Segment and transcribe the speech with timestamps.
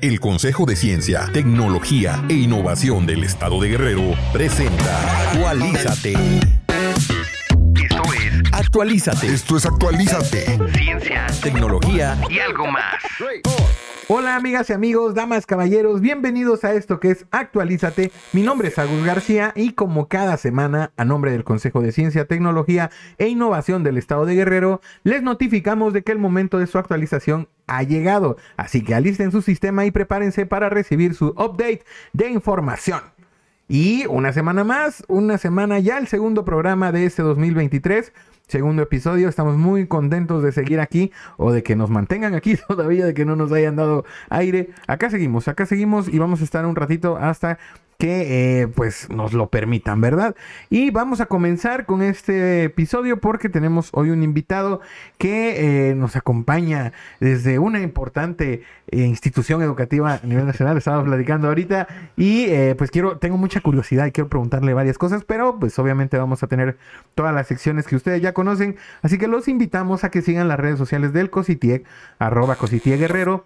[0.00, 6.14] El Consejo de Ciencia, Tecnología e Innovación del Estado de Guerrero presenta Actualízate.
[7.74, 9.26] Esto es Actualízate.
[9.26, 10.58] Esto es Actualízate.
[10.72, 12.94] ciencia Tecnología y algo más.
[14.12, 18.10] Hola amigas y amigos, damas, caballeros, bienvenidos a esto que es Actualízate.
[18.32, 22.24] Mi nombre es Agus García y como cada semana, a nombre del Consejo de Ciencia,
[22.24, 26.76] Tecnología e Innovación del Estado de Guerrero, les notificamos de que el momento de su
[26.76, 28.36] actualización ha llegado.
[28.56, 33.02] Así que alisten su sistema y prepárense para recibir su update de información.
[33.72, 38.12] Y una semana más, una semana ya, el segundo programa de este 2023
[38.48, 39.28] segundo episodio.
[39.28, 43.24] Estamos muy contentos de seguir aquí o de que nos mantengan aquí todavía, de que
[43.24, 44.70] no nos hayan dado aire.
[44.88, 47.58] Acá seguimos, acá seguimos y vamos a estar un ratito hasta
[48.00, 50.34] que eh, pues nos lo permitan, ¿verdad?
[50.70, 54.80] Y vamos a comenzar con este episodio porque tenemos hoy un invitado
[55.18, 61.48] que eh, nos acompaña desde una importante eh, institución educativa a nivel nacional, estamos platicando
[61.48, 62.46] ahorita y
[62.78, 66.46] pues quiero, tengo mucha curiosidad y quiero preguntarle varias cosas, pero pues obviamente vamos a
[66.46, 66.78] tener
[67.14, 70.58] todas las secciones que ustedes ya conocen, así que los invitamos a que sigan las
[70.58, 71.84] redes sociales del Cositieg,
[72.18, 73.44] arroba Cositieg Guerrero,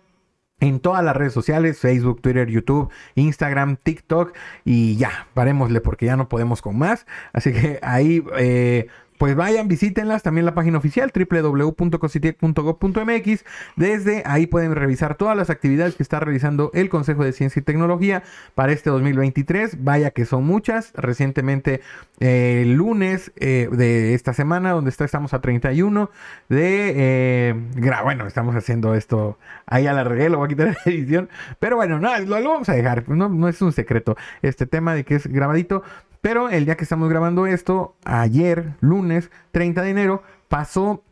[0.61, 6.17] en todas las redes sociales, Facebook, Twitter, YouTube, Instagram, TikTok y ya, parémosle porque ya
[6.17, 7.07] no podemos con más.
[7.33, 8.87] Así que ahí eh,
[9.19, 13.45] pues vayan, visítenlas, también la página oficial www.cositiec.gov.mx.
[13.77, 17.63] Desde ahí pueden revisar todas las actividades que está realizando el Consejo de Ciencia y
[17.63, 19.85] Tecnología para este 2023.
[19.85, 20.93] Vaya que son muchas.
[20.95, 21.81] Recientemente,
[22.19, 26.11] eh, el lunes eh, de esta semana, donde está, estamos a 31
[26.49, 26.93] de...
[26.97, 27.55] Eh,
[28.03, 31.29] bueno, estamos haciendo esto ahí a la regué, lo voy a quitar la edición.
[31.61, 33.09] Pero bueno, no, lo, lo vamos a dejar.
[33.09, 35.83] No, no es un secreto este tema de que es grabadito.
[36.25, 41.03] Pero el día que estamos grabando esto, ayer, lunes 30 de enero, pasó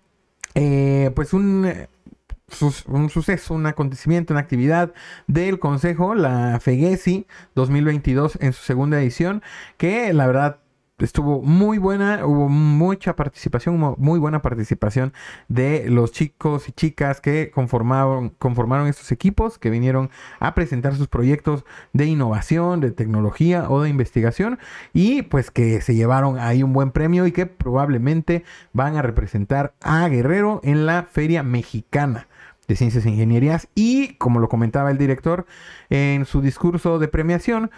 [0.54, 1.70] eh, pues un,
[2.86, 4.94] un, suceso, un acontecimiento, una actividad
[5.26, 9.42] del Consejo, la FEGESI 2022 en su segunda edición,
[9.76, 10.60] que la verdad
[11.04, 15.12] estuvo muy buena, hubo mucha participación, muy buena participación
[15.48, 20.10] de los chicos y chicas que conformaron, conformaron estos equipos, que vinieron
[20.40, 24.58] a presentar sus proyectos de innovación, de tecnología o de investigación
[24.92, 29.74] y pues que se llevaron ahí un buen premio y que probablemente van a representar
[29.80, 32.28] a Guerrero en la Feria Mexicana
[32.68, 33.68] de Ciencias e Ingenierías.
[33.74, 35.46] Y como lo comentaba el director
[35.90, 37.70] en su discurso de premiación,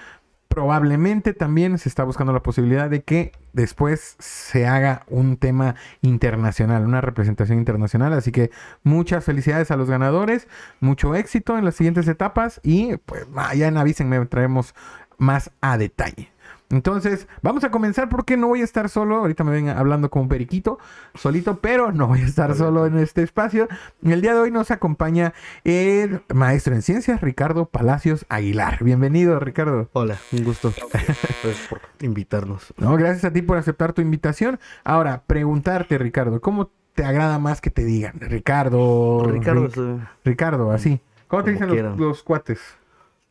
[0.54, 6.84] probablemente también se está buscando la posibilidad de que después se haga un tema internacional,
[6.84, 8.12] una representación internacional.
[8.12, 8.52] Así que
[8.84, 10.46] muchas felicidades a los ganadores,
[10.78, 13.26] mucho éxito en las siguientes etapas y pues
[13.56, 14.76] ya en avísenme, traemos
[15.18, 16.33] más a detalle.
[16.70, 19.16] Entonces, vamos a comenzar porque no voy a estar solo.
[19.16, 20.78] Ahorita me ven hablando como un periquito,
[21.14, 23.68] solito, pero no voy a estar solo en este espacio.
[24.02, 28.82] El día de hoy nos acompaña el maestro en ciencias, Ricardo Palacios Aguilar.
[28.82, 29.88] Bienvenido, Ricardo.
[29.92, 30.72] Hola, un gusto.
[30.92, 32.72] Gracias por invitarnos.
[32.78, 34.58] No, gracias a ti por aceptar tu invitación.
[34.84, 38.14] Ahora, preguntarte, Ricardo, ¿cómo te agrada más que te digan?
[38.20, 39.24] Ricardo.
[39.26, 41.00] Ricardo, Ric- Ricardo, así.
[41.28, 42.60] ¿Cómo te dicen los cuates?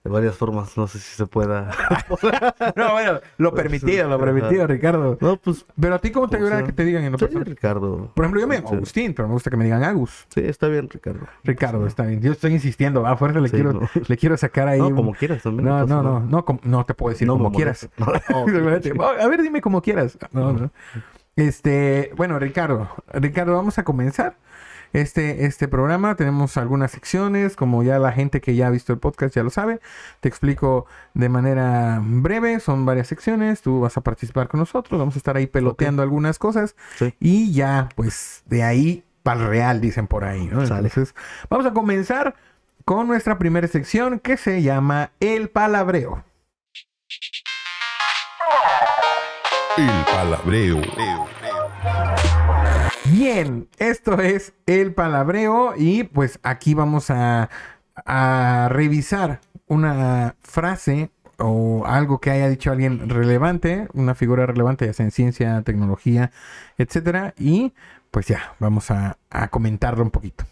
[0.03, 1.69] De varias formas, no sé si se pueda.
[2.75, 5.17] No, bueno, lo permitido, lo permitido, Ricardo.
[5.21, 5.65] No, pues.
[5.79, 6.65] Pero a ti, ¿cómo te Como agrada sea.
[6.67, 7.45] que te digan en lo Sí, personal?
[7.45, 8.11] Ricardo.
[8.13, 8.75] Por ejemplo, yo me llamo Sí.
[8.75, 10.25] Agustín, pero me gusta que me digan Agus.
[10.29, 11.21] Sí, está bien, Ricardo.
[11.43, 12.21] Ricardo, está bien.
[12.21, 13.89] Yo estoy insistiendo, a fuerza le, quiero, no.
[14.07, 14.79] le quiero sacar ahí.
[14.79, 15.67] No, un- como quieras también.
[15.69, 17.89] No, no, no, no, com- no te puedo decir No me como quieras.
[17.99, 20.17] A ver, dime como quieras.
[20.31, 20.71] No, no.
[21.35, 24.35] Este, bueno, Ricardo, Ricardo, vamos a comenzar
[24.93, 26.15] este, este programa.
[26.15, 29.49] Tenemos algunas secciones, como ya la gente que ya ha visto el podcast ya lo
[29.49, 29.79] sabe.
[30.21, 33.61] Te explico de manera breve, son varias secciones.
[33.61, 37.13] Tú vas a participar con nosotros, vamos a estar ahí peloteando algunas cosas Sí.
[37.19, 40.49] y ya, pues de ahí para el real, dicen por ahí.
[40.51, 41.15] Entonces,
[41.49, 42.35] vamos a comenzar
[42.85, 46.23] con nuestra primera sección que se llama El Palabreo.
[49.77, 50.81] El Palabreo.
[53.23, 57.49] Bien, esto es el palabreo y pues aquí vamos a,
[58.67, 65.05] revisar una frase o algo que haya dicho alguien relevante, una figura relevante, ya sea
[65.05, 66.31] en ciencia, tecnología,
[66.77, 67.71] etcétera, y
[68.11, 70.43] pues ya, vamos a, a comentarlo un poquito.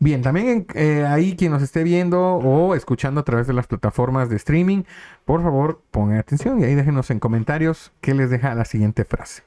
[0.00, 4.28] Bien, también eh, ahí quien nos esté viendo o escuchando a través de las plataformas
[4.28, 4.82] de streaming,
[5.24, 9.44] por favor pongan atención y ahí déjenos en comentarios qué les deja la siguiente frase.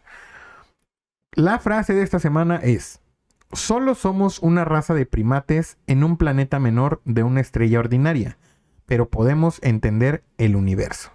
[1.33, 3.01] La frase de esta semana es,
[3.53, 8.37] solo somos una raza de primates en un planeta menor de una estrella ordinaria,
[8.87, 11.11] pero podemos entender el universo.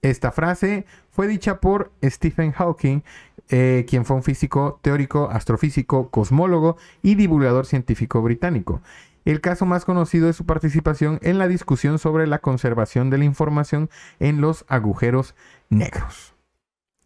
[0.00, 3.02] Esta frase fue dicha por Stephen Hawking,
[3.50, 8.80] eh, quien fue un físico teórico, astrofísico, cosmólogo y divulgador científico británico.
[9.26, 13.24] El caso más conocido es su participación en la discusión sobre la conservación de la
[13.26, 15.34] información en los agujeros
[15.68, 16.31] negros.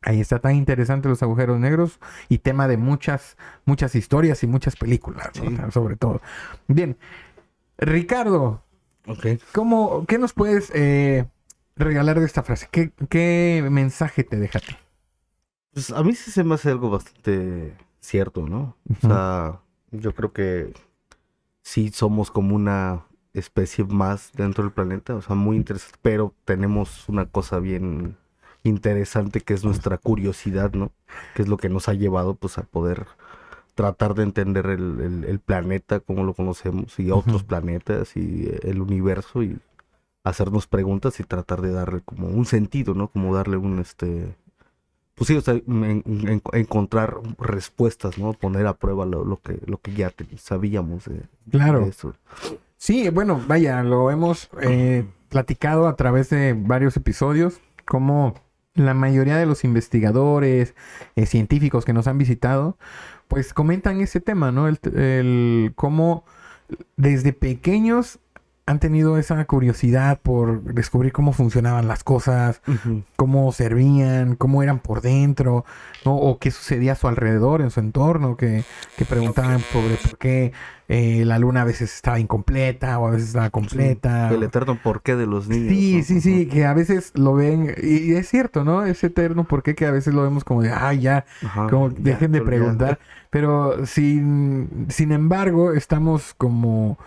[0.07, 1.99] Ahí está tan interesante los agujeros negros
[2.29, 5.31] y tema de muchas, muchas historias y muchas películas,
[5.73, 6.23] sobre todo.
[6.69, 6.97] Bien,
[7.77, 8.63] Ricardo,
[9.09, 9.27] Ok.
[9.53, 11.27] ¿cómo, ¿qué nos puedes eh,
[11.75, 12.69] regalar de esta frase?
[12.71, 14.77] ¿Qué, qué mensaje te deja a ti?
[15.73, 18.77] Pues a mí sí se me hace algo bastante cierto, ¿no?
[19.03, 19.61] O sea,
[19.91, 20.73] yo creo que
[21.63, 27.09] sí somos como una especie más dentro del planeta, o sea, muy interesante, pero tenemos
[27.09, 28.17] una cosa bien
[28.67, 30.91] interesante que es nuestra curiosidad, ¿no?
[31.35, 33.07] Que es lo que nos ha llevado pues a poder
[33.75, 38.61] tratar de entender el, el- el planeta como lo conocemos y otros planetas y eh,
[38.65, 39.59] el universo y
[40.25, 43.09] hacernos preguntas y tratar de darle como un sentido, ¿no?
[43.09, 44.35] Como darle un este
[45.15, 48.35] pues sí, o sea, en- en- encontrar respuestas, ¿no?
[48.35, 51.81] Poner a prueba lo, lo que lo que ya sabíamos de, Claro.
[51.81, 52.15] de eso.
[52.77, 58.35] Sí, bueno, vaya, lo hemos eh, platicado a través de varios episodios, como
[58.77, 60.75] la mayoría de los investigadores,
[61.17, 62.79] eh, científicos que nos han visitado,
[63.29, 64.69] pues comentan ese tema, ¿no?
[64.69, 66.25] El, el cómo
[66.97, 68.19] desde pequeños
[68.69, 72.61] han tenido esa curiosidad por descubrir cómo funcionaban las cosas,
[73.15, 75.65] cómo servían, cómo eran por dentro,
[76.05, 76.17] ¿no?
[76.17, 78.65] o qué sucedía a su alrededor, en su entorno, que,
[78.97, 80.53] que preguntaban sobre por qué
[80.89, 84.31] eh, la luna a veces estaba incompleta o a veces estaba completa.
[84.31, 85.69] El eterno porqué de los niños.
[85.69, 86.03] Sí, ¿no?
[86.03, 88.85] sí, sí, que a veces lo ven, y es cierto, ¿no?
[88.85, 91.99] Ese eterno porqué que a veces lo vemos como de, ay, ya, Ajá, como ya,
[91.99, 92.99] dejen de preguntar.
[93.31, 96.99] Pero sin, sin embargo, estamos como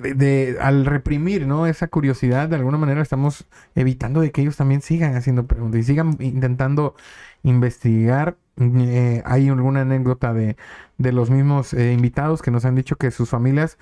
[0.00, 1.66] de, de- al reprimir, ¿no?
[1.66, 5.84] Esa curiosidad, de alguna manera estamos evitando de que ellos también sigan haciendo preguntas y
[5.84, 6.94] sigan intentando
[7.42, 8.36] investigar.
[8.58, 10.56] Eh, hay alguna anécdota de,
[10.98, 13.78] de los mismos eh, invitados que nos han dicho que sus familias,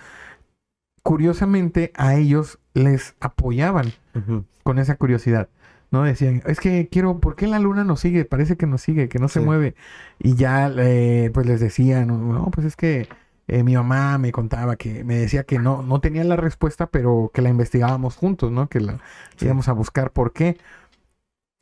[1.02, 3.92] curiosamente, a ellos les apoyaban
[4.62, 5.48] con esa curiosidad.
[5.90, 6.02] ¿no?
[6.02, 8.24] Decían, es que quiero, ¿por qué la luna nos sigue?
[8.26, 9.74] Parece que nos sigue, que no se mueve.
[10.18, 13.08] Y ya, eh, pues les decían, no, pues es que
[13.48, 17.30] eh, mi mamá me contaba que, me decía que no, no tenía la respuesta, pero
[17.34, 18.68] que la investigábamos juntos, ¿no?
[18.68, 18.98] Que la
[19.36, 19.46] Sí.
[19.46, 20.58] íbamos a buscar por qué.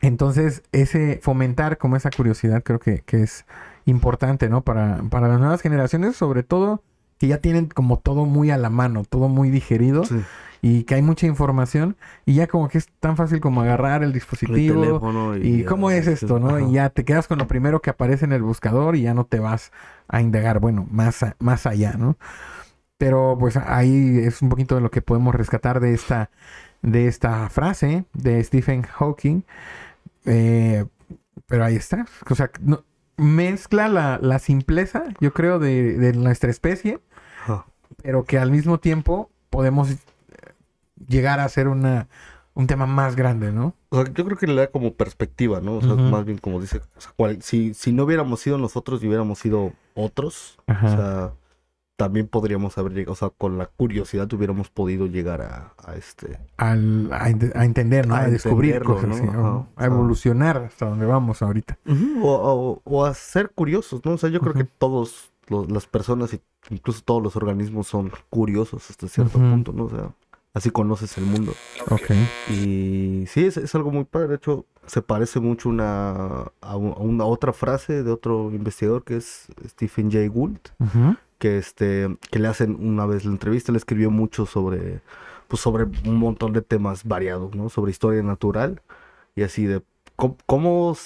[0.01, 3.47] Entonces, ese fomentar como esa curiosidad creo que, que es
[3.87, 4.63] importante, ¿no?
[4.63, 6.83] Para, para las nuevas generaciones, sobre todo
[7.19, 10.21] que ya tienen como todo muy a la mano, todo muy digerido Sí.
[10.63, 14.09] y que hay mucha información y ya como que es tan fácil como agarrar el
[14.09, 14.85] El dispositivo
[15.41, 16.49] y ya, cómo es esto, ¿no?
[16.57, 16.61] ajá.
[16.63, 19.25] Y ya te quedas con lo primero que aparece en el buscador y ya no
[19.25, 19.73] te vas
[20.09, 22.17] a indagar, bueno, más, a- más allá, ¿no?
[22.99, 26.31] Pero pues ahí es un poquito de lo que podemos rescatar de esta,
[26.83, 29.43] de esta frase de Stephen Hawking.
[30.25, 30.85] Eh,
[31.47, 32.07] pero ahí está.
[32.29, 32.83] O sea, no-
[33.17, 37.01] mezcla la, la simpleza, yo creo, de, de nuestra especie
[38.03, 39.97] pero que al mismo tiempo podemos eh,
[41.09, 42.09] llegar a ser una,
[42.55, 43.75] un tema más grande, ¿no?
[43.89, 45.77] O sea, yo creo que le da como perspectiva, ¿no?
[45.77, 49.03] O sea, más bien como dice, o sea, cual- si, si no hubiéramos sido nosotros
[49.03, 50.87] y hubiéramos sido otros, Ajá.
[50.87, 51.33] o sea,
[51.97, 56.39] también podríamos haber llegado, o sea, con la curiosidad hubiéramos podido llegar a, a este...
[56.59, 58.15] Al- a, ent- a entender, ¿no?
[58.15, 59.15] A, A descubrir cosas, ¿no?
[59.17, 61.79] sí, o- a evolucionar hasta donde vamos ahorita.
[62.23, 64.13] O, o- o a ser curiosos, ¿no?
[64.13, 66.41] O sea, yo creo que todos los- las personas y
[66.71, 69.85] incluso todos los organismos son curiosos hasta cierto punto, ¿no?
[69.85, 70.11] O sea,
[70.57, 71.53] así conoces el mundo.
[71.91, 72.11] Ok.
[72.51, 74.29] Y sí, es, es algo muy padre.
[74.29, 79.05] De hecho, se parece mucho una, a, un- a una otra frase de otro investigador
[79.05, 80.59] que es Stephen Jay Gould,
[81.39, 85.01] que este, que le hacen una vez la entrevista, le escribió mucho sobre,
[85.49, 87.69] pues sobre un montón de temas variados, ¿no?
[87.69, 88.81] Sobre historia natural
[89.35, 89.83] y así de
[90.17, 90.97] cómo,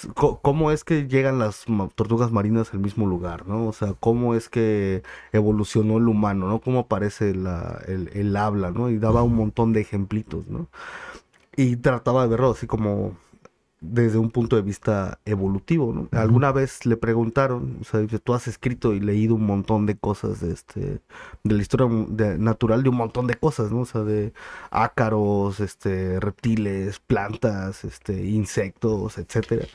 [0.41, 1.65] cómo, es que llegan las
[1.95, 3.67] tortugas marinas al mismo lugar, ¿no?
[3.67, 5.03] O sea, cómo es que
[5.33, 6.59] evolucionó el humano, ¿no?
[6.61, 8.89] Cómo aparece la, el, el habla, ¿no?
[8.89, 10.67] Y daba un montón de ejemplitos, ¿no?
[11.55, 13.15] Y trataba de verlo así como
[13.81, 16.07] desde un punto de vista evolutivo, ¿no?
[16.17, 20.39] Alguna vez le preguntaron, o sea, tú has escrito y leído un montón de cosas
[20.39, 21.01] de este,
[21.43, 23.81] de la historia de- natural de un montón de cosas, ¿no?
[23.81, 24.33] O sea, de
[24.69, 29.65] ácaros, este, reptiles, plantas, este, insectos, etcétera.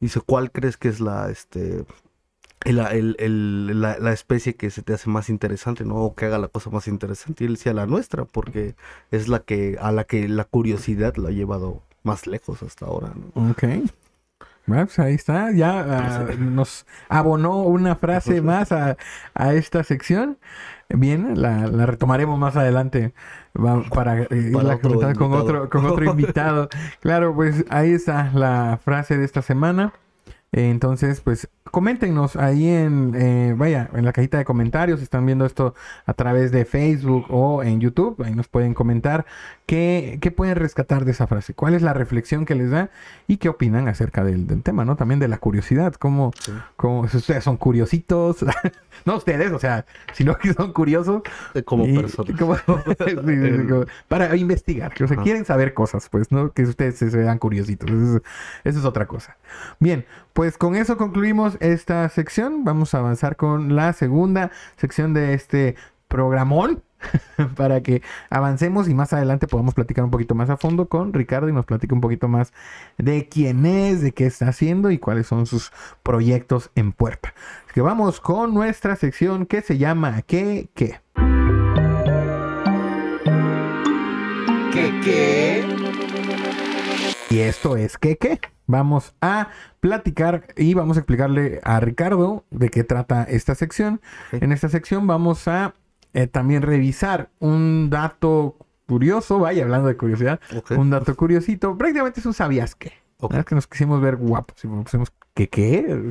[0.00, 1.84] Dice, ¿cuál crees que es la, este,
[2.64, 5.96] el- el- el- la, la especie que se te hace más interesante, ¿no?
[5.96, 7.44] O que haga la cosa más interesante.
[7.44, 8.76] Y él decía la nuestra, porque
[9.10, 13.12] es la que, a la que la curiosidad la ha llevado más lejos hasta ahora,
[13.14, 13.50] ¿no?
[13.50, 13.64] Ok.
[14.66, 15.50] Pues ahí está.
[15.52, 18.96] Ya ah, nos abonó una frase más a,
[19.34, 20.38] a esta sección.
[20.88, 23.12] Bien, la, la retomaremos más adelante
[23.56, 26.68] va- para eh, otro comentando con otro, con otro invitado.
[27.00, 29.92] Claro, pues ahí está la frase de esta semana.
[30.52, 35.46] Entonces, pues coméntenos ahí en, eh, vaya, en la cajita de comentarios, si están viendo
[35.46, 35.74] esto
[36.06, 39.24] a través de Facebook o en YouTube, ahí nos pueden comentar
[39.66, 42.90] qué, qué pueden rescatar de esa frase, cuál es la reflexión que les da
[43.28, 44.96] y qué opinan acerca del, del tema, ¿no?
[44.96, 46.52] También de la curiosidad, cómo, Sí.
[46.76, 48.44] cómo si ustedes son curiositos,
[49.06, 51.22] no ustedes, o sea, sino que son curiosos.
[51.64, 52.38] Como y- personas.
[52.38, 52.56] como-
[54.08, 55.22] para investigar, o sea, Ajá.
[55.22, 56.50] quieren saber cosas, pues, ¿no?
[56.52, 58.22] Que ustedes se, vean curiositos, eso, es-
[58.64, 59.36] eso es otra cosa.
[59.80, 62.64] Bien, pues con eso concluimos esta sección.
[62.64, 65.76] Vamos a avanzar con la segunda sección de este
[66.08, 66.82] programón
[67.56, 71.48] para que avancemos y más adelante podamos platicar un poquito más a fondo con Ricardo
[71.48, 72.52] y nos platique un poquito más
[72.98, 77.34] de quién es, de qué está haciendo y cuáles son sus proyectos en puerta.
[77.64, 81.00] Así que vamos con nuestra sección que se llama ¿Qué qué?
[84.72, 85.66] ¿Qué qué?
[87.30, 88.38] Y esto es ¿Qué qué?
[88.72, 89.48] Vamos a
[89.80, 94.00] platicar y vamos a explicarle a Ricardo de qué trata esta sección.
[94.32, 95.74] En esta sección vamos a
[96.14, 101.76] eh, también revisar un dato curioso, vaya hablando de curiosidad, un dato curiosito.
[101.76, 102.94] Prácticamente es un sabías qué.
[103.18, 103.32] Ok.
[103.32, 103.44] ¿verdad?
[103.44, 106.10] Que nos quisimos ver guapos y pusimos ¿qué qué?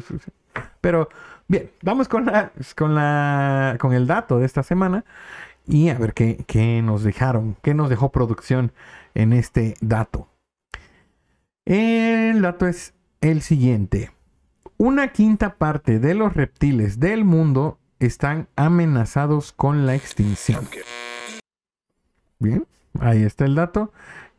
[0.81, 1.09] Pero
[1.47, 5.03] bien, vamos con la, con la, con el dato de esta semana
[5.67, 8.71] y a ver qué, qué nos dejaron, qué nos dejó producción
[9.15, 10.30] en este dato.
[11.65, 14.11] El dato es el siguiente.
[14.77, 20.67] Una quinta parte de los reptiles del mundo están amenazados con la extinción.
[22.39, 22.65] Bien,
[22.99, 23.93] ahí está el dato.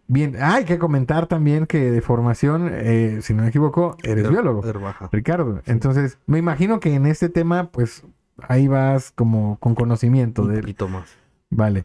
[0.08, 4.24] Bien, ah, hay que comentar también que de formación, eh, si no me equivoco, eres
[4.26, 5.08] Her- biólogo, Herbaja.
[5.12, 5.62] Ricardo.
[5.66, 8.02] Entonces, me imagino que en este tema, pues,
[8.48, 10.60] ahí vas como con conocimiento Un de...
[10.60, 11.08] poquito más.
[11.50, 11.84] Vale.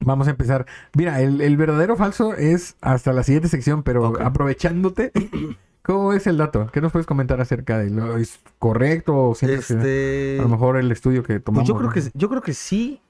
[0.00, 0.66] Vamos a empezar.
[0.96, 5.12] Mira, el, el verdadero falso es hasta la siguiente sección, pero aprovechándote,
[5.82, 6.68] ¿cómo es el dato?
[6.72, 10.38] ¿Qué nos puedes comentar acerca de lo ¿Es correcto o Este...
[10.38, 11.68] a lo mejor el estudio que Pues tomamos?
[11.68, 11.92] yo creo ¿no?
[11.94, 13.00] que yo creo que sí.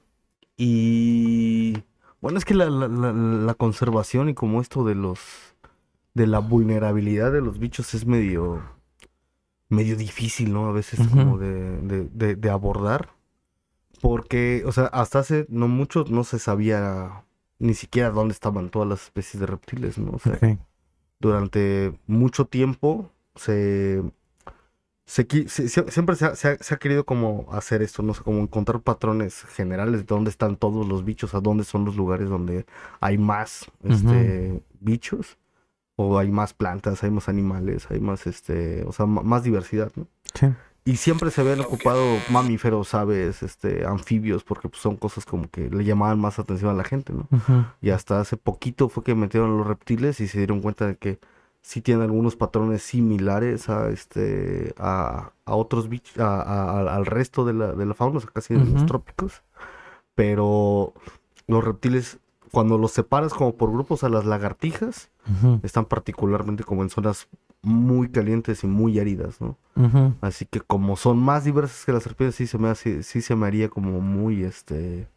[0.57, 1.83] Y
[2.21, 5.19] bueno, es que la, la- la- la conservación y como esto de los
[6.13, 8.61] de la vulnerabilidad de los bichos es medio
[9.69, 10.65] medio difícil, ¿no?
[10.67, 13.09] A veces como de, de- de- de abordar.
[14.01, 17.23] Porque, o sea, hasta hace no mucho no se sabía
[17.59, 20.11] ni siquiera dónde estaban todas las especies de reptiles, ¿no?
[20.11, 20.33] O sea,
[21.19, 24.01] durante mucho tiempo se,
[25.05, 28.21] se se- siempre se ha, se ha- se ha querido como hacer esto, no sé,
[28.23, 32.29] como encontrar patrones generales de dónde están todos los bichos, a dónde son los lugares
[32.29, 32.65] donde
[33.01, 35.37] hay más este, bichos,
[35.95, 40.07] o hay más plantas, hay más animales, hay más, este, o sea, más diversidad, ¿no?
[40.33, 40.47] Sí.
[40.85, 45.69] Y siempre se habían ocupado mamíferos, aves, este, anfibios, porque pues, son cosas como que
[45.69, 47.27] le llamaban más atención a la gente, ¿no?
[47.81, 51.19] Y hasta hace poquito fue que metieron los reptiles y se dieron cuenta de que
[51.61, 57.53] sí tienen algunos patrones similares a este a, a otros bichos, a- al resto de
[57.53, 59.43] la, de la fauna, o sea, casi de los trópicos.
[60.15, 60.93] Pero
[61.47, 62.17] los reptiles,
[62.51, 65.09] cuando los separas como por grupos a las lagartijas,
[65.61, 67.27] están particularmente como en zonas
[67.61, 69.57] muy calientes y muy áridas, ¿no?
[70.21, 73.35] Así que como son más diversas que las serpientes, sí se me hace, sí se
[73.35, 75.07] me haría como muy este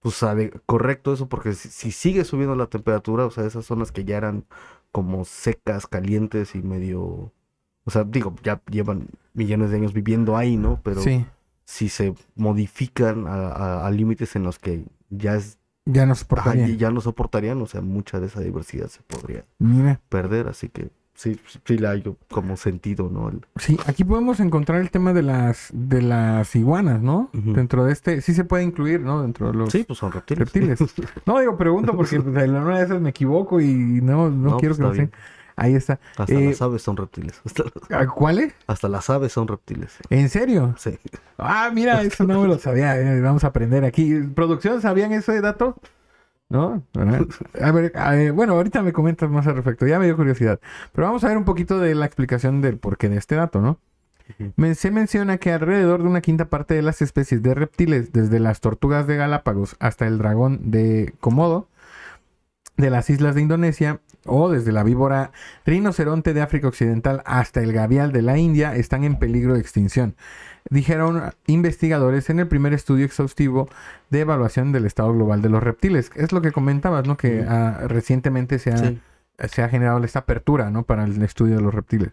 [0.00, 3.92] pues ade- correcto eso, porque si, si sigue subiendo la temperatura, o sea, esas zonas
[3.92, 4.44] que ya eran
[4.92, 7.32] como secas, calientes y medio,
[7.84, 10.80] o sea, digo, ya llevan millones de años viviendo ahí, ¿no?
[10.84, 11.26] Pero Sí,
[11.64, 16.20] si se modifican a, a- a límites en los que ya es, ya no ajá,
[16.20, 16.66] soportaría.
[16.76, 20.90] ya no soportarían, o sea, mucha de esa diversidad se podría Mira, perder, así que
[21.16, 23.28] sí, sí la hay como sentido, ¿no?
[23.30, 27.30] El- sí, aquí podemos encontrar el tema de las de las iguanas, ¿no?
[27.32, 29.22] Dentro de este, sí se puede incluir, ¿no?
[29.22, 30.52] Dentro de los Sí, pues son reptiles.
[30.52, 30.78] reptiles.
[31.26, 34.56] No, digo, pregunto porque pues, en una de esas me equivoco y no, no, No,
[34.58, 35.10] quiero pues, que lo sé.
[35.58, 35.98] Ahí está.
[36.18, 37.40] Hasta Eh, las aves son reptiles.
[37.42, 38.52] Hasta, las- ¿Ah, ¿Cuáles?
[38.66, 39.96] hasta las aves son reptiles.
[40.10, 40.74] ¿En serio?
[40.76, 40.98] Sí.
[41.38, 43.00] Ah, mira, eso no me lo sabía.
[43.00, 44.20] eh, Vamos a aprender aquí.
[44.34, 45.78] ¿Producción sabían ese dato?
[46.48, 46.82] ¿No?
[47.60, 49.86] A ver, a ver, bueno, ahorita me comentas más al respecto.
[49.86, 50.60] Ya me dio curiosidad.
[50.92, 53.80] Pero vamos a ver un poquito de la explicación del porqué de este dato, ¿no?
[54.74, 58.60] Se menciona que alrededor de una quinta parte de las especies de reptiles, desde las
[58.60, 61.68] tortugas de Galápagos hasta el dragón de Komodo,
[62.76, 65.30] de las islas de Indonesia, o desde la víbora
[65.64, 70.16] rinoceronte de África Occidental hasta el gavial de la India, están en peligro de extinción.
[70.70, 73.68] Dijeron investigadores en el primer estudio exhaustivo
[74.10, 76.10] de evaluación del estado global de los reptiles.
[76.14, 77.16] Es lo que comentabas, ¿no?
[77.16, 79.00] Que ah, recientemente se ha, Sí.
[79.48, 80.82] se ha generado esta apertura, ¿no?
[80.82, 82.10] Para el estudio de los reptiles.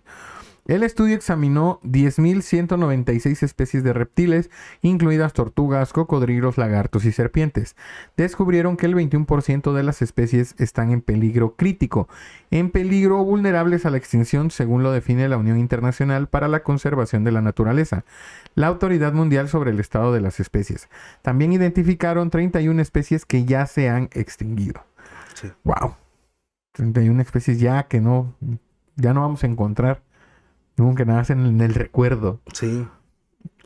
[0.66, 4.50] El estudio examinó 10.196 especies de reptiles,
[4.82, 7.76] incluidas tortugas, cocodrilos, lagartos y serpientes.
[8.16, 12.08] Descubrieron que el 21% de las especies están en peligro crítico,
[12.50, 16.64] en peligro o vulnerables a la extinción según lo define la Unión Internacional para la
[16.64, 18.06] Conservación de la Naturaleza,
[18.56, 20.88] la Autoridad Mundial sobre el Estado de las Especies.
[21.22, 24.86] También identificaron 31 especies que ya se han extinguido.
[25.34, 25.52] Sí.
[25.66, 25.96] Wow.
[26.72, 28.34] 31 especies ya que no,
[28.96, 30.02] ya no vamos a encontrar.
[30.78, 32.42] Nunca nacen en el recuerdo.
[32.54, 32.88] Sí.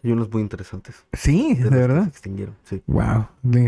[0.03, 1.05] Y unos muy interesantes.
[1.13, 2.03] Sí, de, que verdad.
[2.03, 2.83] Se extinguieron, sí.
[2.87, 3.27] Wow,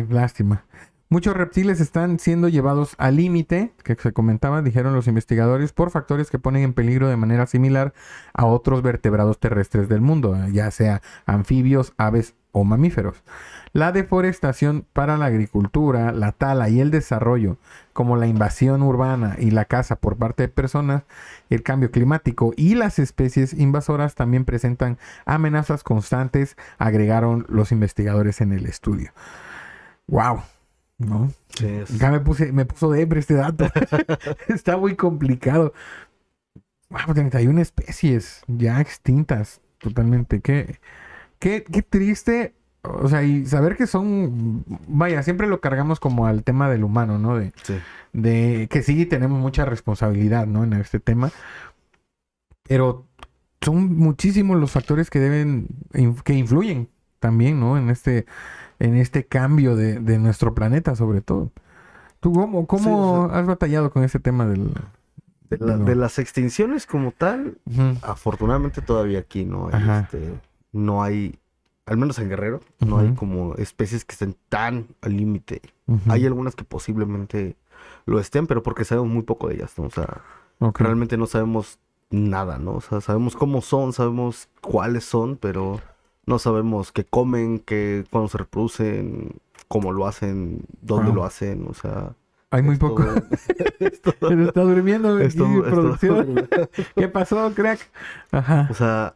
[0.09, 0.65] lástima.
[1.11, 6.29] Muchos reptiles están siendo llevados al límite, que se comentaba, dijeron los investigadores, por factores
[6.29, 7.95] que ponen en peligro de manera similar
[8.31, 13.23] a otros vertebrados terrestres del mundo, ya sea anfibios, aves o mamíferos.
[13.71, 17.57] La deforestación para la agricultura, la tala y el desarrollo,
[17.93, 21.03] como la invasión urbana y la caza por parte de personas,
[21.49, 28.53] el cambio climático y las especies invasoras también presentan amenazas constantes, agregaron los investigadores en
[28.53, 29.11] el estudio.
[30.07, 30.41] Wow.
[30.97, 31.31] ¿No?
[31.49, 33.67] Sí, Ya me puse, me puso este dato.
[34.47, 35.73] Está muy complicado.
[36.89, 40.41] Wow, 31 especies ya extintas totalmente.
[40.41, 40.79] Qué,
[41.39, 42.53] qué, qué triste.
[42.81, 47.19] O sea, y saber que son, vaya, siempre lo cargamos como al tema del humano,
[47.19, 47.37] ¿no?
[47.37, 47.75] De, sí.
[48.13, 50.63] de que sí tenemos mucha responsabilidad, ¿no?
[50.63, 51.29] En este tema.
[52.67, 53.05] Pero
[53.61, 55.67] son muchísimos los factores que deben,
[56.23, 56.87] que influyen
[57.19, 57.77] también, ¿no?
[57.77, 58.25] En este,
[58.79, 61.51] en este cambio de, de nuestro planeta, sobre todo.
[62.21, 64.73] ¿Tú cómo, cómo Sí, o has batallado con ese tema del...
[65.49, 65.85] De, la- No.
[65.85, 67.57] de las extinciones como tal,
[68.03, 69.99] afortunadamente todavía aquí no hay, Ajá.
[70.01, 70.33] este,
[70.71, 71.39] no hay,
[71.85, 75.61] al menos en Guerrero, no hay como especies que estén tan al límite.
[76.07, 77.55] Hay algunas que posiblemente
[78.05, 79.85] lo estén, pero porque sabemos muy poco de ellas, ¿no?
[79.85, 80.21] O sea,
[80.75, 81.79] realmente no sabemos
[82.11, 82.73] nada, ¿no?
[82.73, 85.79] O sea, sabemos cómo son, sabemos cuáles son, pero
[86.25, 89.31] no sabemos qué comen, qué, cuándo se reproducen,
[89.67, 91.15] cómo lo hacen, dónde Wow.
[91.15, 92.13] lo hacen, o sea...
[92.51, 93.03] Hay muy poco.
[93.03, 93.15] todo-
[93.79, 96.49] es todo- Pero está durmiendo es aquí, todo- es todo- producción.
[96.95, 97.79] ¿Qué pasó, crack?
[98.31, 98.67] Ajá.
[98.71, 99.15] O sea,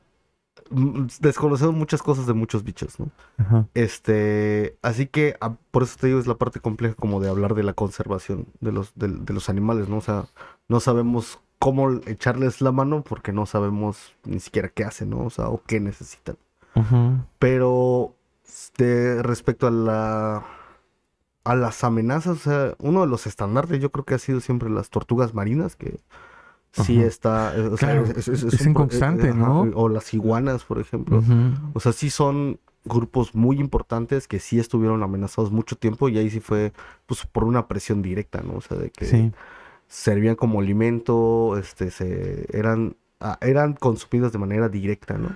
[1.20, 3.10] desconocemos muchas cosas de muchos bichos, ¿no?
[3.38, 3.68] Ajá.
[3.74, 7.56] Este, así que ah, por eso te digo, es la parte compleja como de hablar
[7.56, 9.98] de la conservación de los, de, los animales, ¿no?
[9.98, 10.26] O sea,
[10.68, 15.26] no sabemos cómo echarles la mano porque no sabemos ni siquiera qué hacen, ¿no?
[15.26, 16.38] O sea, o qué necesitan.
[17.38, 18.16] Pero
[18.78, 20.44] de, respecto a la
[21.44, 24.70] a las amenazas, o sea, uno de los estandartes yo creo que ha sido siempre
[24.70, 26.00] las tortugas marinas, que
[26.74, 27.08] sí Ajá.
[27.08, 27.56] está...
[27.56, 29.62] eh, sea, Claro, es, es un en pro- constante, ajá, ¿no?
[29.76, 31.24] O las iguanas, por ejemplo.
[31.74, 36.30] O sea, sí son grupos muy importantes que sí estuvieron amenazados mucho tiempo y ahí
[36.30, 36.74] sí fue
[37.06, 38.56] pues por una presión directa, ¿no?
[38.58, 39.32] O sea, de que Sí.
[39.88, 42.98] servían como alimento, este, se eran
[43.40, 45.30] eran consumidas de manera directa, ¿no?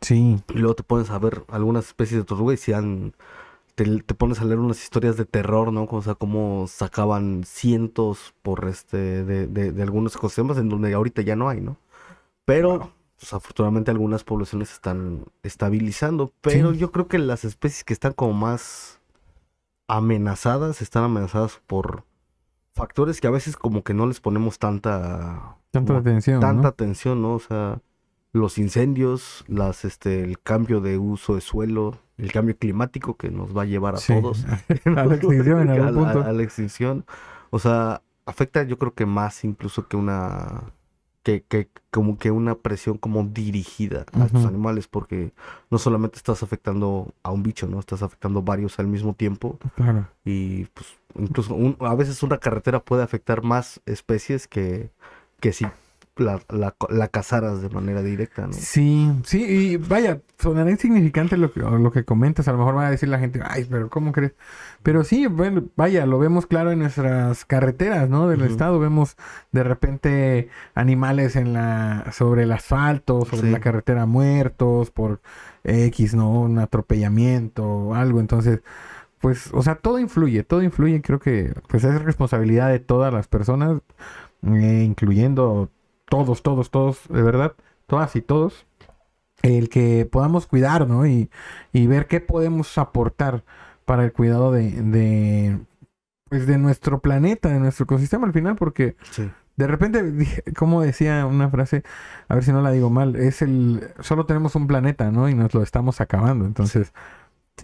[0.00, 0.42] Sí.
[0.52, 3.12] Y luego te pones a ver algunas especies de tortuga y sí han
[3.82, 5.84] te, te pones a leer unas historias de terror, ¿no?
[5.90, 11.22] O sea, cómo sacaban cientos por este de, de, de algunos ecosistemas en donde ahorita
[11.22, 11.78] ya no hay, ¿no?
[12.44, 16.78] Pero pues, afortunadamente algunas poblaciones están estabilizando, pero Sí.
[16.78, 19.00] yo creo que las especies que están como más
[19.88, 22.04] amenazadas están amenazadas por
[22.74, 26.40] factores que a veces como que no les ponemos tanta Tanta como atención.
[26.40, 26.68] tanta ¿no?
[26.68, 27.34] atención, ¿no?
[27.34, 27.80] O sea,
[28.32, 33.56] los incendios, las este el cambio de uso de suelo, el cambio climático que nos
[33.56, 34.12] va a llevar a Sí.
[34.14, 34.44] todos
[34.96, 36.28] A la extinción en algún a la- punto.
[36.28, 37.04] a la extinción.
[37.50, 40.62] O sea, afecta yo creo que más incluso que una
[41.22, 44.48] que, que como que una presión como dirigida a estos Ujú.
[44.48, 45.32] animales porque
[45.70, 47.78] no solamente estás afectando a un bicho, ¿no?
[47.78, 50.06] Estás afectando varios al mismo tiempo Claro.
[50.24, 54.90] y pues incluso un- a veces una carretera puede afectar más especies que,
[55.40, 55.66] que si
[56.16, 58.52] la, la, la cazaras de manera directa, ¿no?
[58.52, 62.46] Sí, sí, y vaya, sonará insignificante lo que, lo que comentas.
[62.48, 64.34] A lo mejor va a decir la gente, ay, pero ¿cómo crees?
[64.82, 68.28] Pero sí, bueno, vaya, lo vemos claro en nuestras carreteras, ¿no?
[68.28, 68.78] Del estado.
[68.78, 69.16] Vemos
[69.52, 73.50] de repente animales en la, sobre el asfalto, sobre Sí.
[73.50, 75.20] la carretera muertos por
[75.64, 76.30] X, ¿no?
[76.42, 78.20] Un atropellamiento o algo.
[78.20, 78.60] Entonces,
[79.20, 81.00] pues, o sea, todo influye, todo influye.
[81.02, 83.80] Creo que, pues, es responsabilidad de todas las personas,
[84.46, 85.70] eh, incluyendo
[86.10, 87.54] todos, todos, todos, de verdad,
[87.86, 88.66] todas y todos,
[89.42, 91.06] el que podamos cuidar, ¿no?
[91.06, 91.30] Y,
[91.72, 93.42] y ver qué podemos aportar
[93.86, 95.58] para el cuidado de, de,
[96.28, 99.30] pues, de nuestro planeta, de nuestro ecosistema al final, porque Sí.
[99.56, 100.04] de repente,
[100.58, 101.82] como decía una frase,
[102.28, 105.30] a ver si no la digo mal, es el, solo tenemos un planeta, ¿no?
[105.30, 106.88] Y nos lo estamos acabando, entonces...
[106.88, 106.92] sí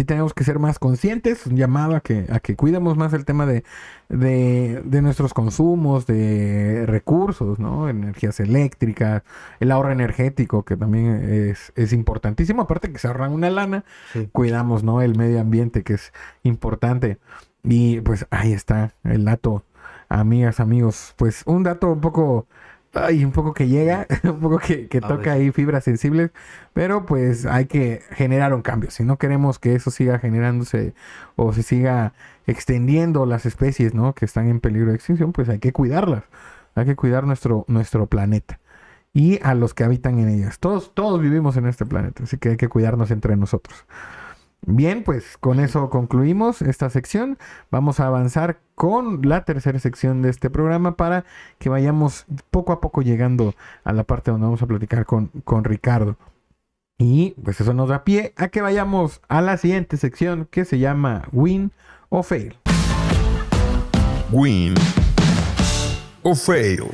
[0.05, 3.47] tenemos que ser más conscientes, un llamado a que, a que cuidemos más el tema
[3.47, 3.65] de,
[4.09, 7.89] de, de nuestros consumos, de recursos, ¿no?
[7.89, 9.23] Energías eléctricas,
[9.61, 14.29] el ahorro energético, que también es, es importantísimo, aparte que se ahorran una lana, Sí.
[14.33, 15.03] cuidamos, ¿no?
[15.03, 17.19] El medio ambiente, que es importante.
[17.65, 19.65] Y pues ahí está el dato,
[20.09, 21.15] amigas, amigos.
[21.17, 22.47] Pues un dato un poco,
[22.97, 26.31] ay, un poco que llega, un poco que, que toca ahí fibras sensibles,
[26.73, 28.91] pero pues hay que generar un cambio.
[28.91, 30.95] Si no queremos que eso siga generándose
[31.37, 32.13] o se siga
[32.47, 34.15] extendiendo las especies, ¿no?
[34.15, 36.25] Que están en peligro de extinción, pues hay que cuidarlas.
[36.75, 38.61] Hay que cuidar nuestro, nuestro planeta
[39.17, 40.59] y a los que habitan en ellas.
[40.59, 43.87] Todos, todos vivimos en este planeta, así que hay que cuidarnos entre nosotros.
[44.63, 47.39] Bien, pues con eso concluimos esta sección.
[47.71, 51.25] Vamos a avanzar con la tercera sección de este programa para
[51.59, 55.65] que vayamos poco a poco llegando a la parte donde vamos a platicar con, con
[55.65, 56.17] Ricardo.
[56.99, 60.79] Y pues eso nos da pie a que vayamos a la siguiente sección que se
[60.79, 61.71] llama Win
[62.09, 62.57] o Fail.
[64.33, 64.75] Win
[66.23, 66.91] o fail.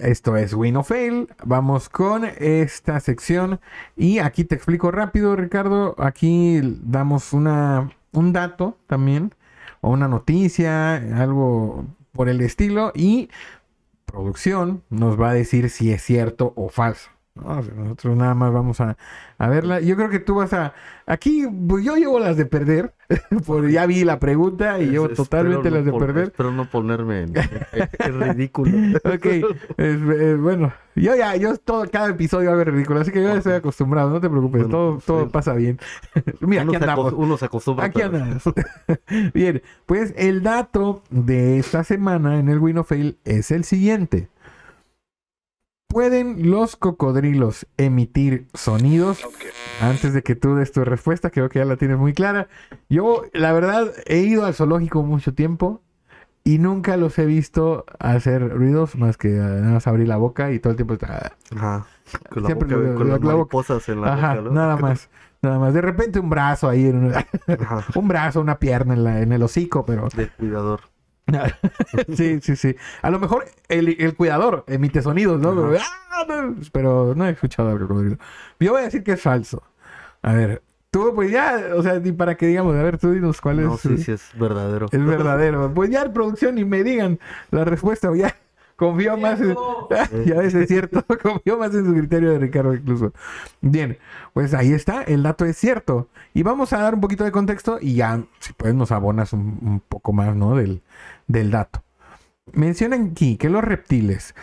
[0.00, 1.28] Esto es Win o Fail.
[1.44, 3.60] Vamos con esta sección.
[3.96, 5.94] Y aquí te explico rápido, Ricardo.
[5.98, 9.34] Aquí damos una, un dato también,
[9.80, 12.92] o una noticia, algo por el estilo.
[12.94, 13.30] Y
[14.04, 17.15] producción nos va a decir si es cierto o falso.
[17.36, 17.62] ¿No?
[17.62, 18.96] Sea, nosotros nada más vamos a,
[19.38, 19.80] a verla.
[19.80, 20.72] Yo creo que tú vas a.
[21.06, 22.94] Aquí, pues, yo llevo las de perder.
[23.46, 26.24] porque ya vi la pregunta y llevo Es- totalmente las de no perder.
[26.24, 27.32] Espero no ponerme en,
[28.00, 28.72] en ridículo.
[29.04, 29.44] Ok, es-
[29.76, 33.52] es- bueno, yo ya, yo todo, cada episodio hago ridículo, así que yo ya estoy
[33.52, 35.30] acostumbrado, no te preocupes, Bueno, todo, pues, todo sí.
[35.30, 35.78] pasa bien.
[36.40, 37.12] Mira, uno, aquí andamos.
[37.16, 37.84] uno se acostumbra.
[37.86, 38.42] Aquí andamos.
[39.32, 44.28] Bien, pues el dato de esta semana en el Win of Fail es el siguiente.
[46.00, 49.26] ¿Pueden los cocodrilos emitir sonidos?
[49.80, 52.48] Antes de que tú des tu respuesta, creo que ya la tienes muy clara.
[52.90, 55.80] Yo, la verdad, he ido al zoológico mucho tiempo
[56.44, 60.58] y nunca los he visto hacer ruidos más que nada más abrir la boca y
[60.58, 61.32] todo el tiempo está...
[61.56, 61.86] Ajá.
[62.28, 63.36] Con, la Siempre boca- lo- con lo- las la boca.
[63.56, 64.50] mariposas en la Ajá, boca, ¿no?
[64.50, 65.08] nada más.
[65.40, 65.72] Nada más.
[65.72, 67.86] De repente un brazo ahí, en un, Ajá.
[67.98, 70.08] un brazo, una pierna en, la- en el hocico, pero...
[70.14, 70.80] De cuidador.
[72.16, 72.76] sí, sí, sí.
[73.02, 75.50] A lo mejor el, el cuidador emite sonidos, ¿no?
[75.54, 76.24] Pero, ¡ah!
[76.28, 76.54] no!
[76.72, 78.16] pero no he escuchado al cocodrilo.
[78.60, 79.62] Yo voy a decir que es falso.
[80.22, 83.40] A ver, tú, pues ya, o sea, ni para que digamos, a ver, tú dinos
[83.40, 83.80] cuál No, es.
[83.80, 84.86] sí, sí, es verdadero.
[84.90, 85.72] Es verdadero.
[85.74, 87.18] Pues ya en producción y me digan
[87.50, 88.34] la respuesta, o ya
[88.76, 89.56] confío más en...
[90.26, 93.12] ya ves, es cierto, confío más en su criterio de Ricardo incluso.
[93.60, 93.98] Bien,
[94.32, 96.08] pues ahí está, el dato es cierto.
[96.34, 99.58] Y vamos a dar un poquito de contexto y ya, si puedes, nos abonas un,
[99.62, 100.56] un poco más, ¿no?
[100.56, 100.82] Del,
[101.26, 101.82] del dato.
[102.52, 104.34] Mencionan aquí que los reptiles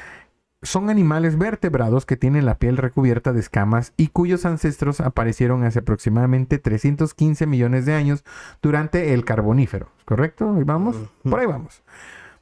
[0.63, 5.79] son animales vertebrados que tienen la piel recubierta de escamas y cuyos ancestros aparecieron hace
[5.79, 8.23] aproximadamente 315 millones de años
[8.61, 9.89] durante el Carbonífero.
[10.05, 10.53] ¿Correcto?
[10.55, 10.95] Ahí vamos.
[11.23, 11.83] Por ahí vamos.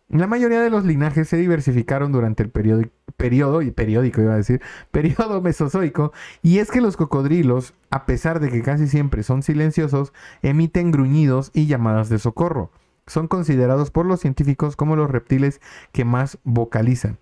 [0.09, 2.83] La mayoría de los linajes se diversificaron durante el periodo,
[3.15, 8.41] periodo y periódico iba a decir, periodo mesozoico, y es que los cocodrilos, a pesar
[8.41, 12.71] de que casi siempre son silenciosos, emiten gruñidos y llamadas de socorro.
[13.07, 15.59] Son considerados por los científicos como los reptiles
[15.91, 17.17] que más vocalizan,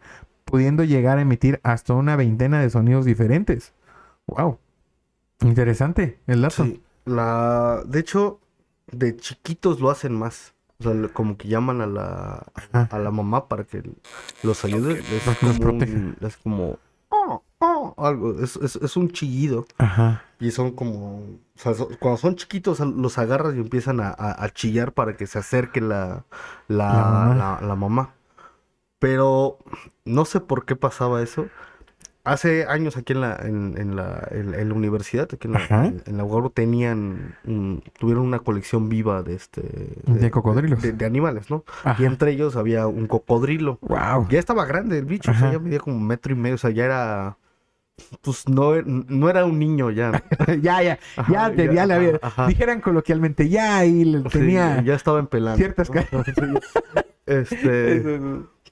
[0.46, 3.74] pudiendo llegar a emitir hasta una veintena de sonidos diferentes.
[4.28, 4.60] Wow.
[5.42, 6.64] Interesante el dato.
[6.66, 6.84] Sí.
[7.06, 7.82] La...
[7.86, 8.40] De hecho,
[8.92, 10.54] de chiquitos lo hacen más.
[10.80, 12.88] O sea, como que llaman a la, Ajá.
[12.92, 13.84] a la mamá para que
[14.44, 15.02] los ayude.
[15.42, 16.16] Los proteja.
[16.22, 16.78] es como...
[17.98, 18.40] Algo.
[18.42, 19.66] Es, es, es un chillido.
[19.78, 20.24] Ajá.
[20.40, 21.18] Y son como...
[21.20, 25.18] O sea, so- cuando son chiquitos los agarras y empiezan a, a- a chillar para
[25.18, 26.24] que se acerque la,
[26.68, 27.36] la, La mamá.
[27.36, 28.10] la- la mamá.
[29.00, 29.58] Pero
[30.06, 31.48] no sé por qué pasaba eso.
[32.26, 35.86] Hace años aquí en la, en, en la, en, en la universidad, aquí en la,
[36.06, 39.62] en, la tenían, un- tuvieron una colección viva de este...
[40.06, 40.82] De cocodrilos.
[40.82, 41.64] De, de animales, ¿no?
[41.84, 42.02] Ajá.
[42.04, 43.80] Y entre ellos había un cocodrilo.
[43.82, 44.28] Wow.
[44.30, 46.60] Ya estaba grande el bicho, o sea, ya medía como un metro y medio, o
[46.60, 47.38] sea, ya era...
[48.22, 50.24] Pues no, no era un niño ya.
[50.62, 52.48] ya, ya, Ajá, ya, te- ya, ya le había, ajá, ajá.
[52.48, 55.58] dijeran coloquialmente, ya Sí, tenía ya estaba en pelán.
[55.58, 56.02] ciertas ¿no?
[57.26, 58.04] Este,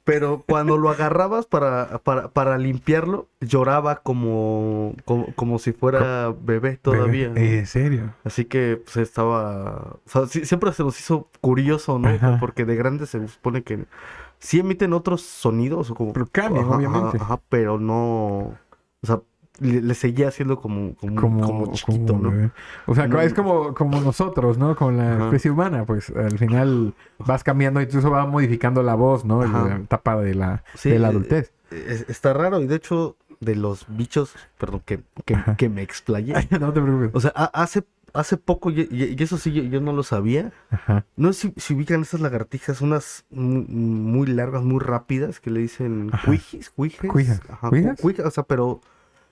[0.04, 6.78] pero cuando lo agarrabas para, para, para limpiarlo, lloraba como, como, como si fuera bebé
[6.78, 7.30] todavía.
[7.30, 7.36] ¿no?
[7.38, 8.14] ¿En serio?
[8.24, 12.08] Así que pues estaba, o sea, sí- siempre se nos hizo curioso, ¿no?
[12.10, 12.38] Ajá.
[12.40, 13.86] Porque de grande se supone que
[14.40, 17.18] sí emiten otros sonidos como Pero cambian, ajá, obviamente.
[17.22, 18.56] ajá, pero no,
[19.04, 19.22] o sea,
[19.60, 22.52] le, le seguía haciendo como, como, Como, como chiquito, como ¿no?
[22.86, 23.20] O sea, No.
[23.22, 24.76] es como, como nosotros, ¿no?
[24.76, 25.26] Con la Ajá.
[25.26, 29.42] especie humana, pues al final vas cambiando, incluso va modificando la voz, ¿no?
[29.42, 29.68] Ajá.
[29.68, 31.54] La etapa de la, Sí, de la eh, adultez.
[31.72, 36.34] Es- está raro y de hecho de los bichos, perdón, que, que, que me explayé.
[36.60, 37.10] no te preocupes.
[37.14, 37.84] O sea, ha- hace,
[38.14, 40.52] hace poco, y, y- y eso sí, yo, yo no lo sabía.
[40.72, 41.06] Ajá.
[41.16, 45.60] No sé si, si ubican estas lagartijas, unas muy, muy largas, muy rápidas, que le
[45.62, 47.12] dicen cuijis, cuijes.
[47.12, 47.42] Cuijas.
[47.50, 47.96] Ajá, ¿Cuijas?
[47.98, 48.82] cu- cuijas, o sea, pero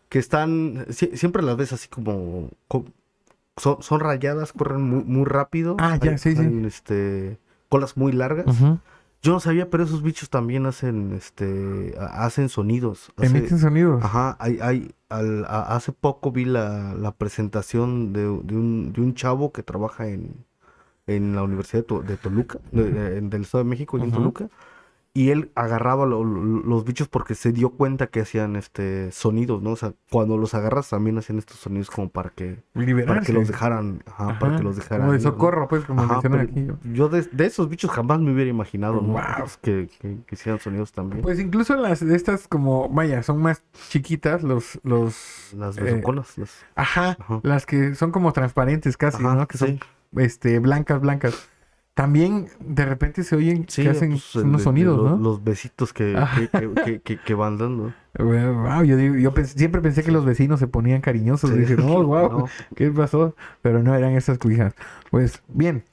[0.10, 2.86] que están, sie- siempre las ves así como, co-
[3.58, 5.78] son, son rayadas, corren muy, muy rápido.
[5.80, 6.62] Ah, ya, hay- sí, sí.
[6.66, 7.38] este,
[7.70, 8.46] colas muy largas.
[9.26, 13.12] Yo no sabía, pero esos bichos también hacen, este, ha- hacen sonidos.
[13.18, 14.04] Hace- Emiten sonidos.
[14.04, 19.02] Ajá, hay, hay, al- a- hace poco vi la, la presentación de, de un, de
[19.02, 20.46] un chavo que trabaja en,
[21.08, 24.12] en la Universidad de, To- de Toluca, de- de- del Estado de México, y en.
[24.12, 24.50] Toluca,
[25.18, 29.62] y él agarraba lo- lo- los bichos porque se dio cuenta que hacían este sonidos,
[29.64, 29.72] ¿no?
[29.72, 33.26] O sea, cuando los agarras también hacían estos sonidos como para que, para Liberarse.
[33.26, 35.04] que los dejaran, ajá, para que los dejaran.
[35.08, 36.68] Como de socorro, pues, como Ajá, aquí.
[36.92, 39.14] yo de, de esos bichos jamás me hubiera imaginado, ¿no?
[39.40, 41.22] Pues, Que, que, que hicieran sonidos también.
[41.22, 45.54] Pues incluso las de estas como, vaya, son más chiquitas, los, los...
[45.58, 47.40] las eh, besuconas, las- ajá, Ajá.
[47.42, 49.48] las que son como transparentes casi, Ajá, ¿no?
[49.48, 49.80] Que son
[50.18, 51.48] este, blancas, blancas.
[51.96, 55.18] También de repente se oyen Sí, que hacen pues, unos sonidos, ¿no?
[55.18, 56.42] los, besitos que, Ajá.
[56.86, 57.94] que, que- que- van dando.
[58.20, 61.50] Wow, yo, digo- yo pens- siempre pensé que los vecinos se ponían cariñosos.
[61.52, 61.58] Sí.
[61.58, 62.46] Dije, no, wow, No.
[62.76, 63.34] ¿qué pasó?
[63.62, 64.74] Pero no eran esas cuijas.
[65.10, 65.86] Pues bien,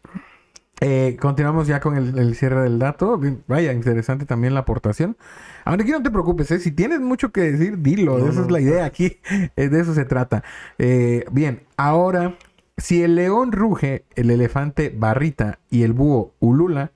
[0.81, 3.21] eh, continuamos ya con el, el cierre del dato.
[3.47, 5.17] Vaya, interesante también la aportación.
[5.65, 6.59] Ahora aquí no te preocupes, ¿eh?
[6.59, 8.19] si tienes mucho que decir, dilo.
[8.19, 8.53] No, Esa es no.
[8.53, 9.19] la idea aquí.
[9.57, 10.43] eh, de eso se trata.
[10.79, 12.35] Eh, bien, ahora,
[12.83, 16.91] si el león ruge, el elefante barrita y el búho ulula,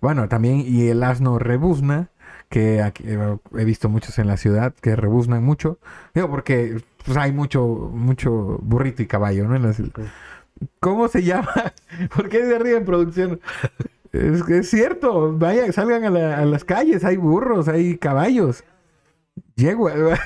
[0.00, 2.10] bueno, también y el asno rebuzna,
[2.48, 5.78] que aquí, eh, he visto muchos en la ciudad que rebuznan mucho.
[6.14, 9.54] Digo, porque pues, hay mucho, mucho burrito y caballo, ¿no?
[9.56, 9.92] En la ciudad.
[10.80, 11.52] ¿Cómo se llama?
[12.14, 13.40] ¿Por qué se ríe en producción?
[14.10, 18.64] Es, que es cierto, vayan, salgan a, la- a las calles, hay burros, hay caballos.
[19.56, 19.92] Yegua.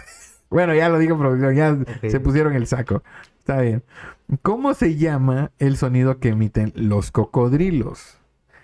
[0.50, 3.02] Bueno, ya lo digo en producción, ya se pusieron el saco.
[3.42, 3.82] Está bien.
[4.42, 8.18] ¿Cómo se llama el sonido que emiten los cocodrilos?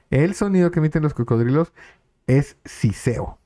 [0.09, 1.73] El sonido que emiten los cocodrilos
[2.29, 3.41] es siseo.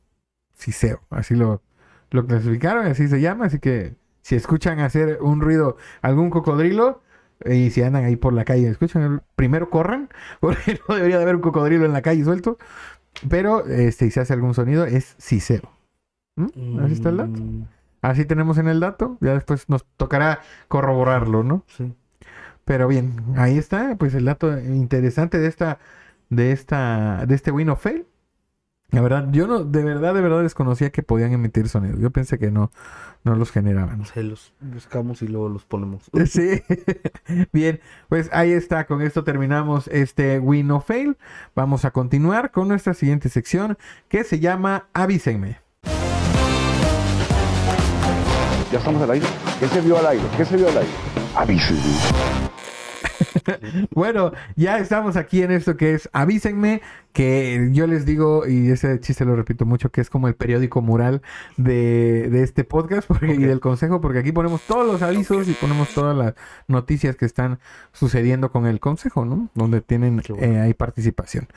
[0.53, 1.01] Siseo.
[1.09, 1.63] Así lo,
[2.11, 3.47] lo clasificaron, así se llama.
[3.47, 7.01] Así que si escuchan hacer un ruido algún cocodrilo
[7.47, 11.37] y si andan ahí por la calle, escuchan, primero corran, porque no debería de haber
[11.37, 12.59] un cocodrilo en la calle suelto.
[13.31, 15.63] Pero este, si se hace algún sonido, es siseo.
[16.37, 16.79] ¿Mm?
[16.81, 17.41] Así está el dato.
[18.03, 19.17] Así tenemos en el dato.
[19.21, 21.65] Ya después nos tocará corroborarlo, ¿no?
[21.69, 21.95] Sí.
[22.65, 25.79] Pero bien, ahí está, pues el dato interesante de esta,
[26.29, 28.07] de esta, de este Win of Fail.
[28.91, 31.99] La verdad, yo no, de verdad, de verdad desconocía que podían emitir sonidos.
[31.99, 32.71] Yo pensé que no,
[33.25, 33.99] no los generaban.
[34.01, 36.11] No sé, los buscamos y luego los ponemos.
[36.27, 36.63] Sí.
[37.53, 38.87] Bien, pues ahí está.
[38.87, 41.17] Con esto terminamos este Win of Fail.
[41.55, 45.62] Vamos a continuar con nuestra siguiente sección que se llama Avísenme.
[48.73, 49.27] Ya estamos al aire.
[49.61, 50.25] ¿Qué se vio al aire?
[50.35, 50.91] ¿Qué se vio al aire?
[51.37, 51.81] Avísenme.
[53.95, 56.81] Bueno, ya estamos aquí en esto que es Avísenme,
[57.13, 60.81] que yo les digo, y ese chiste lo repito mucho, que es como el periódico
[60.81, 61.23] mural
[61.57, 65.53] de, de este podcast porque, y del consejo, porque aquí ponemos todos los avisos y
[65.53, 66.35] ponemos todas las
[66.69, 67.59] noticias que están
[67.93, 69.51] sucediendo con el consejo, ¿no?
[69.55, 70.43] Donde tienen bueno.
[70.43, 71.49] eh, ahí participación.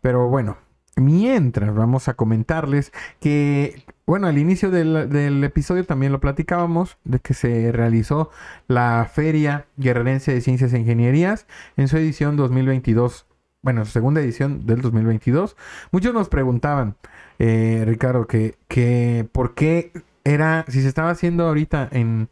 [0.00, 0.58] Pero bueno,
[0.96, 7.20] mientras vamos a comentarles que, bueno, al inicio del, del episodio también lo platicábamos, de
[7.20, 8.30] que se realizó
[8.68, 13.26] la Feria Guerrerense de Ciencias e Ingenierías en su edición 2022.
[13.62, 15.56] Bueno, su segunda edición del 2022.
[15.92, 16.96] Muchos nos preguntaban,
[17.38, 19.92] eh, Ricardo, que, que por qué
[20.24, 22.28] era, si se estaba haciendo ahorita en,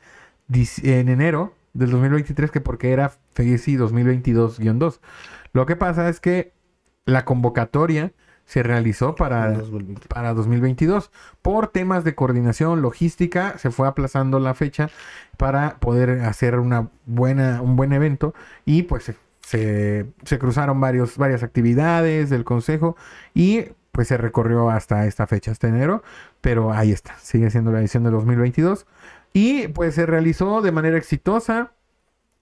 [0.53, 4.99] en enero del 2023, que por qué era FEGESI 2022-2.
[5.53, 6.53] Lo que pasa es que
[7.05, 8.13] la convocatoria
[8.51, 10.09] se realizó para En 2020.
[10.09, 11.13] para 2022.
[11.41, 14.91] Por temas de coordinación, logística, se fue aplazando la fecha
[15.37, 18.35] para poder hacer una buena, un buen evento
[18.65, 22.97] y pues se, se, se cruzaron varios, varias actividades del consejo
[23.35, 26.03] y pues se recorrió hasta esta fecha, hasta enero,
[26.41, 28.85] pero ahí está, sigue siendo la edición de 2022
[29.33, 31.71] y pues se realizó de manera exitosa.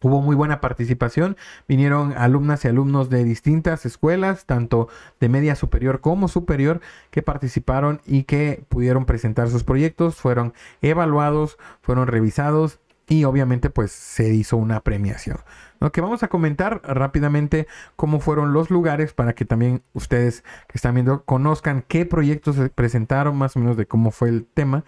[0.00, 6.00] Hubo muy buena participación, vinieron alumnas y alumnos de distintas escuelas, tanto de media superior
[6.00, 6.80] como superior,
[7.10, 13.90] que participaron y que pudieron presentar sus proyectos, fueron evaluados, fueron revisados y obviamente pues
[13.90, 15.38] se hizo una premiación.
[15.80, 15.90] ¿no?
[15.90, 20.94] Que vamos a comentar rápidamente cómo fueron los lugares para que también ustedes que están
[20.94, 24.84] viendo conozcan qué proyectos se presentaron, más o menos de cómo fue el tema.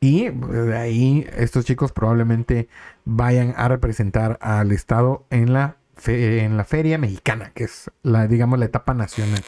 [0.00, 2.68] Y pues, de ahí estos chicos probablemente
[3.04, 8.58] vayan a representar al Estado en la, en la feria mexicana, que es la, digamos,
[8.58, 9.42] la etapa nacional.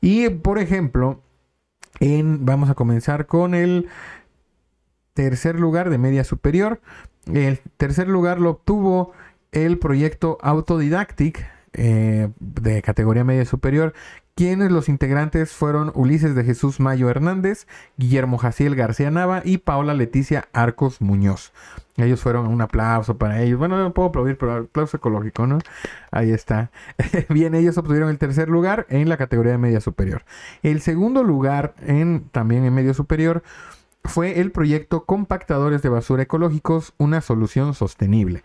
[0.00, 1.20] Y por ejemplo,
[1.98, 3.88] en, vamos a comenzar con el
[5.12, 6.80] tercer lugar de media superior.
[7.32, 9.12] El tercer lugar lo obtuvo
[9.50, 13.94] el proyecto Autodidactic eh, de categoría media superior,
[14.34, 17.66] quienes los integrantes fueron Ulises de Jesús Mayo Hernández,
[17.96, 21.52] Guillermo Jaciel García Nava y Paola Leticia Arcos Muñoz.
[21.96, 23.58] Ellos fueron un aplauso para ellos.
[23.58, 25.58] Bueno, no puedo aplaudir, pero aplauso ecológico, ¿no?
[26.10, 26.72] Ahí está.
[27.28, 30.24] Bien, ellos obtuvieron el tercer lugar en la categoría de media superior.
[30.64, 33.44] El segundo lugar en también en medio superior
[34.02, 38.42] fue el proyecto Compactadores de Basura Ecológicos, una solución sostenible.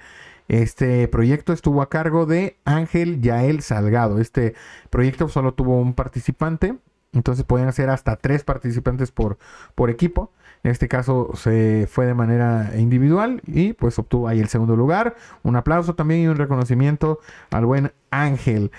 [0.49, 4.19] Este proyecto estuvo a cargo de Ángel Yael Salgado.
[4.19, 4.55] Este
[4.89, 6.75] proyecto solo tuvo un participante,
[7.13, 9.37] entonces podían ser hasta tres participantes por,
[9.75, 10.31] por equipo.
[10.63, 15.15] En este caso se fue de manera individual y pues obtuvo ahí el segundo lugar.
[15.43, 17.19] Un aplauso también y un reconocimiento
[17.51, 18.71] al buen Ángel.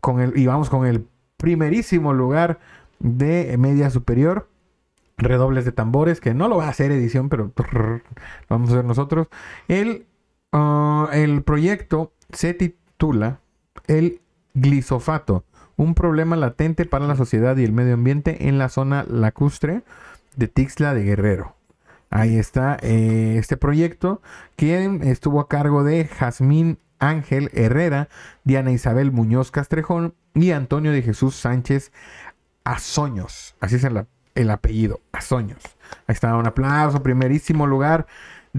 [0.00, 1.06] Con el, y vamos con el
[1.36, 2.58] primerísimo lugar
[3.00, 4.48] de media superior.
[5.18, 8.00] Redobles de tambores, que no lo va a hacer edición, pero lo
[8.48, 9.28] vamos a hacer nosotros.
[9.68, 10.06] El,
[10.56, 13.40] ah, el proyecto se titula
[13.86, 14.20] El
[14.54, 15.44] glisofato,
[15.76, 19.82] un problema latente para la sociedad y el medio ambiente en la zona lacustre
[20.36, 21.54] de Tixla de Guerrero.
[22.10, 24.22] Ahí está eh, este proyecto,
[24.54, 28.08] quien estuvo a cargo de Jazmín Ángel Herrera,
[28.44, 31.92] Diana Isabel Muñoz Castrejón y Antonio de Jesús Sánchez
[32.64, 33.54] Azoños.
[33.60, 35.62] Así es el, el apellido, Azoños.
[36.06, 38.06] Ahí está, un aplauso, primerísimo lugar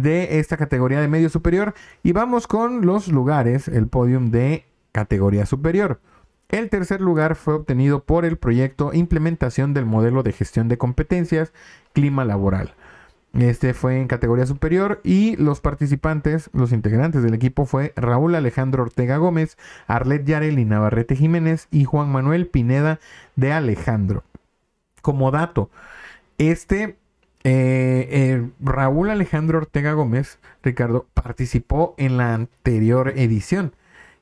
[0.02, 1.74] de esta categoría de medio superior.
[2.04, 6.00] Y vamos con los lugares, el podium de categoría superior.
[6.50, 11.52] El tercer lugar fue obtenido por el proyecto Implementación del Modelo de Gestión de Competencias
[11.94, 12.74] Clima Laboral.
[13.34, 18.84] Este fue en categoría superior y los participantes, los integrantes del equipo fue Raúl Alejandro
[18.84, 23.00] Ortega Gómez, Arlet Yarel y Navarrete Jiménez y Juan Manuel Pineda
[23.36, 24.24] de Alejandro.
[25.02, 25.70] Como dato,
[26.38, 26.98] este
[27.43, 33.73] eh, eh, Raúl Alejandro Ortega Gómez, Ricardo, participó en la anterior edición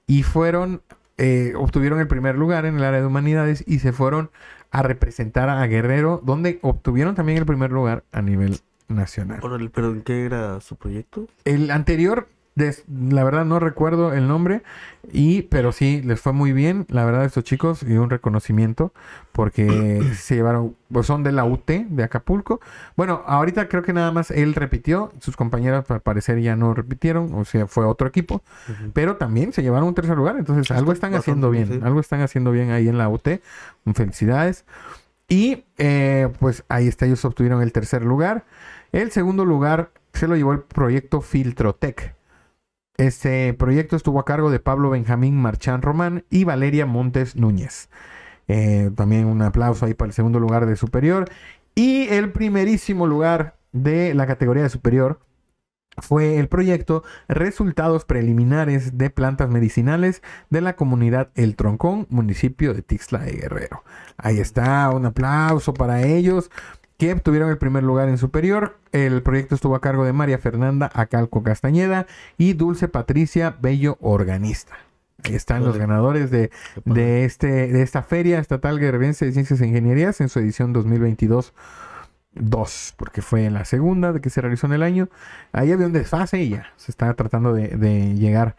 [0.08, 0.82] y fueron
[1.17, 4.32] eh, obtuvieron el primer lugar en el área de humanidades y se fueron
[4.71, 9.39] a representar a Guerrero, donde obtuvieron también el primer lugar a nivel nacional.
[9.73, 11.28] Pero ¿en qué era su proyecto?
[11.45, 14.63] El anterior, des- la verdad no recuerdo el nombre,
[15.12, 18.94] y pero sí, les fue muy bien, la verdad, estos chicos, y un reconocimiento,
[19.32, 22.62] porque se llevaron, pues son de la UT de Acapulco.
[22.96, 27.34] Bueno, ahorita creo que nada más él repitió, sus compañeras al parecer ya no repitieron,
[27.34, 28.41] o sea, fue otro equipo,
[28.94, 31.80] pero también se llevaron un tercer lugar, entonces algo están bastante haciendo bien, sí.
[31.84, 33.28] algo están haciendo bien ahí en la UT,
[33.94, 34.65] felicidades.
[35.28, 38.46] Y eh, pues ahí está, ellos obtuvieron el tercer lugar.
[38.91, 42.15] El segundo lugar se lo llevó el proyecto Filtrotec.
[42.97, 47.89] Este proyecto estuvo a cargo de Pablo Benjamín Marchán Román y Valeria Montes Núñez.
[48.47, 51.25] Eh, también un aplauso ahí para el segundo lugar de superior.
[51.75, 55.19] Y el primerísimo lugar de la categoría de superior
[55.97, 62.81] fue el proyecto Resultados Preliminares de Plantas Medicinales de la comunidad El Troncón, municipio de
[62.81, 63.84] Tixla de Guerrero.
[64.17, 66.49] Ahí está, un aplauso para ellos
[66.97, 68.77] que obtuvieron el primer lugar en superior.
[68.91, 74.75] El proyecto estuvo a cargo de María Fernanda Acalco Castañeda y Dulce Patricia Bello Organista.
[75.23, 76.51] Ahí están los ganadores de,
[76.84, 81.53] de, este, de esta Feria Estatal Guerrerense de Ciencias e Ingenierías en su edición 2022
[82.36, 85.10] 2, porque fue la segunda de que se realizó en el año.
[85.51, 88.55] Ahí había un desfase y ya se está tratando de, de llegar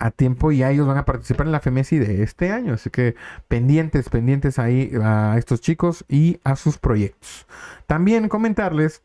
[0.00, 2.74] a tiempo y ya ellos van a participar en la FEMESI de este año.
[2.74, 3.14] Así que
[3.48, 7.46] pendientes, pendientes ahí a estos chicos y a sus proyectos.
[7.86, 9.02] También comentarles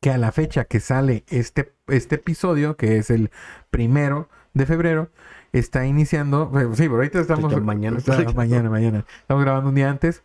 [0.00, 3.30] que a la fecha que sale este, este episodio, que es el
[3.70, 5.10] primero de febrero,
[5.52, 6.50] está iniciando.
[6.58, 7.62] eh, Sí, pero ahorita estamos.
[7.62, 7.98] Mañana.
[7.98, 9.04] está- mañana, mañana.
[9.20, 10.22] Estamos grabando un día antes.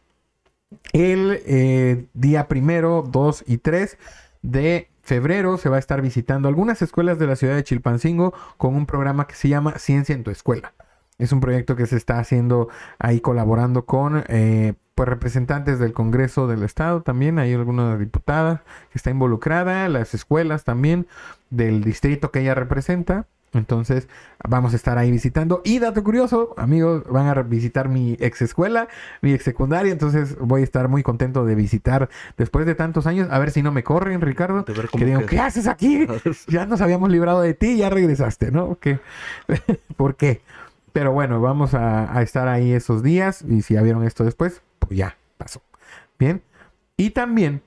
[0.93, 3.97] El eh, día primero, 2 y 3
[4.41, 8.75] de febrero se va a estar visitando algunas escuelas de la ciudad de Chilpancingo con
[8.75, 10.75] un programa que se llama Ciencia en tu escuela.
[11.17, 12.69] Es un proyecto que se está haciendo
[12.99, 17.39] ahí colaborando con eh, pues representantes del Congreso del Estado también.
[17.39, 21.07] Hay alguna diputada que está involucrada, las escuelas también
[21.49, 23.25] del distrito que ella representa.
[23.53, 24.07] Entonces
[24.47, 25.61] vamos a estar ahí visitando.
[25.63, 28.87] Y dato curioso, amigos, van a visitar mi ex escuela,
[29.21, 29.91] mi ex secundaria.
[29.91, 33.27] Entonces voy a estar muy contento de visitar después de tantos años.
[33.31, 34.63] A ver si no me corren, Ricardo.
[34.63, 35.29] De ver Que cómo digan, queda.
[35.29, 36.05] ¿qué haces aquí?
[36.47, 38.77] Ya nos habíamos librado de ti, ya regresaste, ¿no?
[38.79, 38.99] ¿Qué?
[39.97, 40.41] ¿Por qué?
[40.93, 43.43] Pero bueno, vamos a, a estar ahí esos días.
[43.47, 45.61] Y si ya vieron esto después, pues ya pasó.
[46.17, 46.41] Bien.
[46.97, 47.61] Y también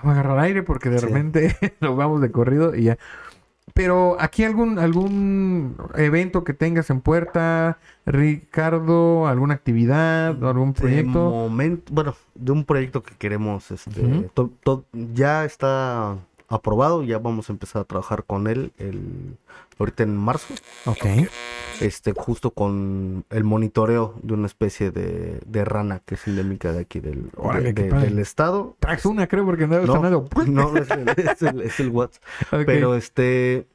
[0.04, 1.06] Voy a agarrar aire porque de Sí.
[1.06, 2.98] repente nos vamos de corrido y ya.
[3.74, 11.30] Pero aquí algún algún evento que tengas en puerta, Ricardo, alguna actividad, algún De proyecto.
[11.30, 14.30] momento, bueno, de un proyecto que queremos, este, Ujú.
[14.34, 16.16] to- to- ya está
[16.48, 19.38] aprobado, ya vamos a empezar a trabajar con él el,
[19.80, 20.54] ahorita en marzo,
[20.86, 21.06] Ok.
[21.82, 26.80] este, justo con el monitoreo de una especie de, de rana que es endémica de
[26.80, 28.06] aquí del, Órale, de- qué de- padre.
[28.10, 28.76] del estado.
[28.80, 29.78] Traes una, creo, porque No,
[30.78, 31.90] es el, es el, es el.
[31.98, 32.10] Ok.
[32.66, 33.68] Pero este.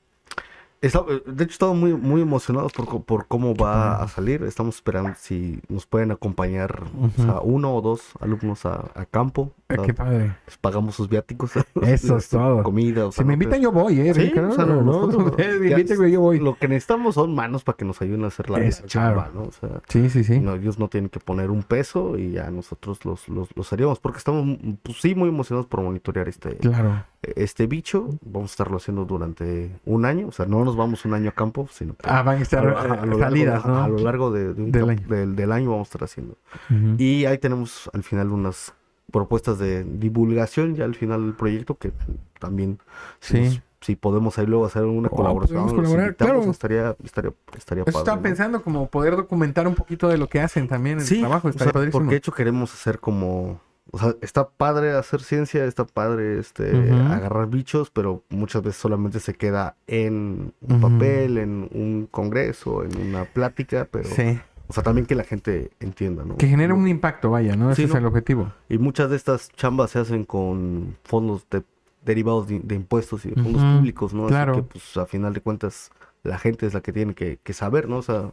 [0.83, 4.43] Está- de hecho, estamos muy, muy emocionados por, por cómo va a salir.
[4.43, 9.53] Estamos esperando si nos pueden acompañar o sea, uno o dos alumnos a, a campo.
[9.68, 10.37] Ah, Qué padre.
[10.47, 11.53] les pagamos sus viáticos.
[11.83, 12.62] Eso es todo.
[12.62, 13.07] Comida.
[13.07, 14.12] o Si me invitan, yo voy, ¿eh?
[14.12, 14.51] Sí, Ricardo?
[14.51, 16.39] o sea, No, nosotros- ustedes me ya- inviten, yo voy.
[16.39, 19.33] Lo que necesitamos son manos para que nos ayuden a hacer la, Es, chamba, claro.
[19.35, 19.43] ¿no?
[19.49, 20.41] O sea, Sí, sí, sí.
[20.41, 23.99] no, ellos no tienen que poner un peso y ya nosotros los, los, los haríamos.
[23.99, 27.05] Porque estamos, pues, sí, muy emocionados por monitorear este, Claro.
[27.23, 28.09] Este bicho.
[28.25, 30.29] Vamos a estarlo haciendo durante un año.
[30.29, 32.66] O sea, no nos vamos un año a campo, sino que Ah, van a estar
[32.66, 33.83] a, lo- a- a eh, salidas, largo, ¿no?
[33.85, 35.09] a lo largo de, de un Del año.
[35.09, 36.37] Del, del año vamos a estar haciendo.
[36.70, 36.97] Ujú.
[36.99, 38.75] Y ahí tenemos al final unas
[39.11, 41.93] propuestas de divulgación ya al final del proyecto que
[42.39, 42.79] también
[43.20, 43.43] si, Sí.
[43.45, 46.41] nos- si podemos ahí luego hacer una Oh, colaboración colaborar, claro.
[46.51, 48.23] estaría estaría estaría Eso padre, estaba ¿no?
[48.23, 51.49] pensando como poder documentar un poquito de lo que hacen también en Sí, el trabajo.
[51.49, 51.99] o Estaría sea, padrísimo.
[52.01, 53.61] porque de hecho queremos hacer como
[53.91, 59.18] o sea, está padre hacer ciencia, está padre este agarrar bichos, pero muchas veces solamente
[59.20, 64.39] se queda en un papel, en un congreso, en una plática, pero Sí.
[64.68, 66.37] o sea, también que la gente entienda, ¿no?
[66.37, 67.70] Que genere un impacto, vaya, ¿no?
[67.72, 68.53] Ese es el objetivo.
[68.68, 71.64] Y muchas de estas chambas se hacen con fondos de-
[72.05, 74.26] derivados de, de impuestos y de fondos públicos, ¿no?
[74.26, 74.53] claro.
[74.53, 75.91] Así que, pues, a final de cuentas,
[76.22, 77.99] la gente es la que tiene que, que saber, ¿no?
[77.99, 78.33] O sea,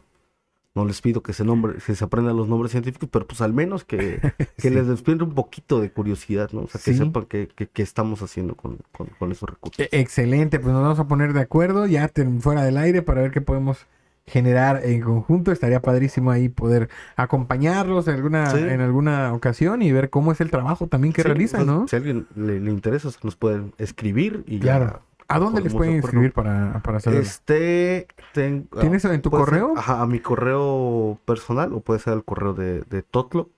[0.74, 3.52] no les pido que se nombre, que se aprendan los nombres científicos, pero pues al
[3.52, 4.20] menos que,
[4.56, 4.70] que Sí.
[4.70, 6.60] les despierte un poquito de curiosidad, ¿no?
[6.62, 6.98] O sea, que Sí.
[6.98, 9.80] sepan qué qué- qué estamos haciendo con, con- con esos recursos.
[9.80, 13.22] E- Excelente, pues nos vamos a poner de acuerdo ya ten- fuera del aire para
[13.22, 13.86] ver qué podemos
[14.26, 15.50] generar en conjunto.
[15.50, 18.58] Estaría padrísimo ahí poder acompañarlos en alguna, Sí.
[18.58, 21.88] en alguna ocasión y ver cómo es el trabajo también que Sí, realizan, sea, ¿no?
[21.88, 24.86] Si a alguien le, le interesa, nos pueden escribir y Claro.
[24.86, 25.00] ya.
[25.30, 27.22] ¿A dónde les pueden escribir para, para saberlo?
[27.22, 28.06] Este.
[28.34, 29.74] ten- ¿Tienes en tu ser- correo?
[29.76, 33.48] ajá, a mi correo personal o puede ser al correo de, de Totloc,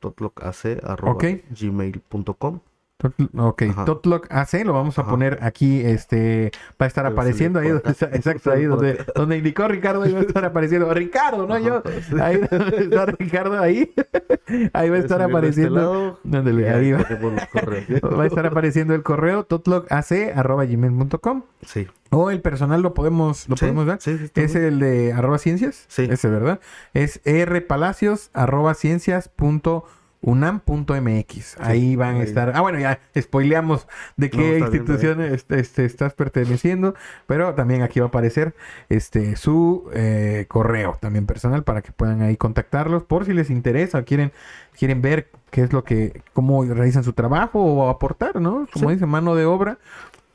[0.85, 1.13] arroba
[3.37, 3.63] Ok.
[3.71, 3.85] Ajá.
[3.85, 5.11] Totlock AC lo vamos a Ajá.
[5.11, 6.51] poner aquí, este,
[6.81, 10.23] va a estar apareciendo ahí, donde exacto, ahí donde, donde indicó Ricardo, ahí va a
[10.23, 11.83] estar apareciendo, Ricardo, no yo,
[12.21, 13.93] ahí donde está Ricardo, ahí,
[14.73, 16.99] ahí va a estar apareciendo, Ándale, ahí va.
[18.19, 21.87] va a estar apareciendo el correo totlockac.gmail.com Sí.
[22.11, 24.01] o el personal lo podemos, lo Sí, podemos dar.
[24.01, 25.85] sí, sí, Es el de arroba ciencias.
[25.89, 26.09] Sí.
[26.11, 26.61] Ese, ¿verdad?
[26.95, 29.85] Es rpalacios arroba ciencias punto
[30.23, 31.57] unam punto mx.
[31.61, 32.53] Ahí van a estar.
[32.55, 36.95] Ah, bueno, ya spoileamos de qué No, bien, institución este, este, estás perteneciendo.
[37.27, 38.55] Pero también aquí va a aparecer
[38.89, 43.99] este su eh, correo también personal para que puedan ahí contactarlos por si les interesa
[43.99, 44.33] o quieren,
[44.79, 48.67] quieren ver qué es lo que, cómo realizan su trabajo o aportar, ¿no?
[48.73, 48.95] Como Sí.
[48.95, 49.79] dice, mano de obra.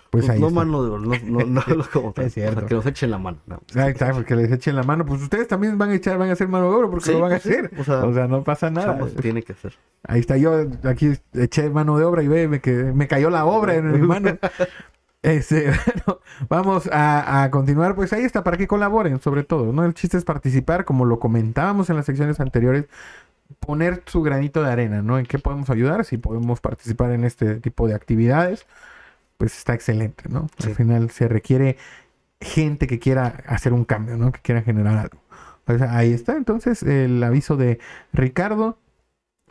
[0.09, 0.59] Pues ahí no está.
[0.65, 2.25] mano no, no, no, como tal.
[2.25, 2.57] Es cierto.
[2.57, 3.39] O sea, que nos echen la mano.
[3.45, 3.61] no.
[3.75, 5.05] Ahí está, porque les echen la mano.
[5.05, 7.19] Pues ustedes también van a echar, van a hacer mano de obra porque Sí, lo
[7.21, 7.71] van a pues sí, hacer.
[7.79, 8.97] o sea, o sea, no pasa nada.
[9.21, 9.73] Tiene que hacer.
[10.03, 13.45] Ahí está, yo aquí eché mano de obra y ve, me, que, me cayó la
[13.45, 14.37] obra en mi mano.
[15.23, 15.71] Este,
[16.05, 17.95] bueno, vamos a, a continuar.
[17.95, 19.83] Pues ahí está, para que colaboren, sobre todo, ¿no?
[19.83, 22.85] El chiste es participar, como lo comentábamos en las secciones anteriores,
[23.59, 25.17] poner su granito de arena, ¿no?
[25.19, 28.67] En qué podemos ayudar, si podemos participar en este tipo de actividades,
[29.37, 30.47] pues está excelente, ¿no?
[30.65, 31.77] Al final se requiere
[32.41, 34.31] gente que quiera hacer un cambio, ¿no?
[34.31, 35.17] Que quiera generar algo.
[35.67, 37.79] Sea, ahí está entonces el aviso de
[38.13, 38.77] Ricardo.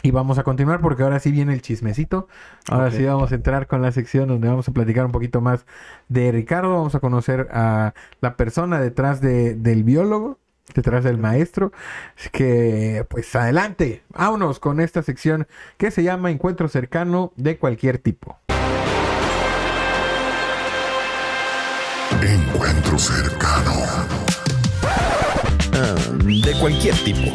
[0.02, 2.28] Y vamos a continuar porque ahora sí viene el chismecito.
[2.70, 5.64] Ahora sí vamos a entrar con la sección donde vamos a platicar un poquito más
[6.08, 6.70] de Ricardo.
[6.74, 10.38] Vamos a conocer a la persona detrás de- del biólogo,
[10.74, 11.72] detrás del maestro.
[12.16, 14.02] Así que, pues adelante.
[14.10, 15.46] Vámonos con esta sección
[15.78, 18.38] que se llama Encuentro cercano de cualquier tipo.
[22.66, 23.72] Encuentro cercano.
[25.72, 25.94] Ah,
[26.24, 27.32] de cualquier tipo.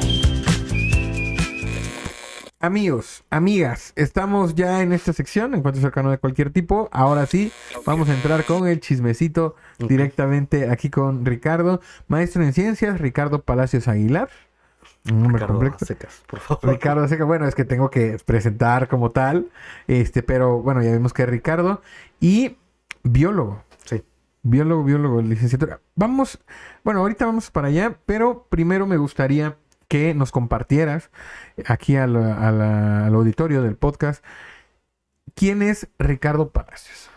[2.59, 6.89] Amigos, amigas, estamos ya en esta sección, encuentro cercano de cualquier tipo.
[6.91, 7.49] Ahora sí,
[7.85, 11.79] vamos a entrar con el chismecito directamente aquí con Ricardo,
[12.09, 14.29] maestro en ciencias, Ricardo Palacios Aguilar.
[15.05, 15.85] Un nombre Ricardo completo.
[15.85, 16.69] Secas, por favor.
[16.69, 19.47] Ricardo Seca, bueno, es que tengo que presentar como tal,
[19.87, 21.81] este, pero bueno, ya vimos que es Ricardo
[22.19, 22.57] y
[23.03, 23.63] biólogo.
[24.43, 25.81] Biólogo, biólogo, licenciatura.
[25.95, 26.39] Vamos,
[26.83, 31.11] bueno, ahorita vamos para allá, pero primero me gustaría que nos compartieras
[31.67, 34.23] aquí a la- a la- al auditorio del podcast
[35.35, 37.09] quién es Ricardo Palacios.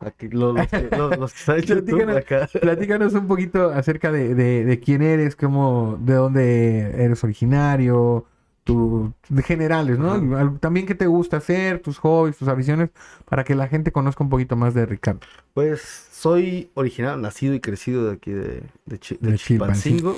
[0.00, 2.16] Aquí, lo- los, que, los, los que YouTube Platícanos.
[2.16, 2.48] acá.
[2.60, 8.26] Platícanos un poquito acerca de, de- de quién eres, cómo, de dónde eres originario,
[8.64, 9.12] tu,
[9.44, 10.12] generales, ¿no?
[10.12, 10.54] Ajá.
[10.60, 12.90] También qué te gusta hacer, tus hobbies, tus aficiones,
[13.24, 15.20] para que la gente conozca un poquito más de Ricardo.
[15.54, 15.80] Pues
[16.12, 20.16] soy original, nacido y crecido de aquí de, de, de De Chilpancingo.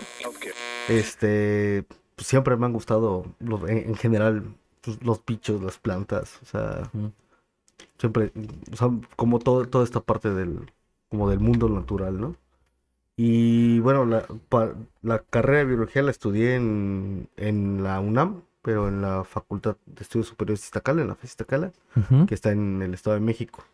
[0.89, 1.85] Este,
[2.17, 4.45] pues, siempre me han gustado los- en, en general
[4.83, 6.91] pues, los bichos, las plantas, o sea,
[7.99, 8.33] siempre,
[8.73, 10.71] o sea, como todo, toda esta parte del,
[11.09, 12.37] como del mundo natural, ¿no?
[13.17, 18.89] Y bueno, la, pa- la carrera de biología la estudié en, en la UNAM, pero
[18.89, 22.27] en la Facultad de Estudios Superiores de Iztacala, en la FES Iztacala Ujú.
[22.27, 23.65] que está en el Estado de México.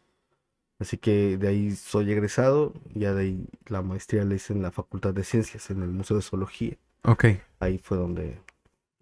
[0.79, 4.71] Así que de ahí soy egresado, ya de ahí la maestría la hice en la
[4.71, 6.77] Facultad de Ciencias, en el Museo de Zoología.
[7.03, 7.25] Ok,
[7.61, 8.39] Ahí fue donde,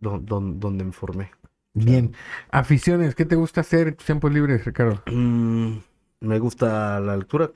[0.00, 1.30] don- don- donde me formé.
[1.74, 2.14] bien.
[2.50, 5.02] Aficiones, ¿qué te gusta hacer en tus tiempos libres, Ricardo?
[5.06, 5.78] Mm,
[6.20, 7.50] me gusta la lectura,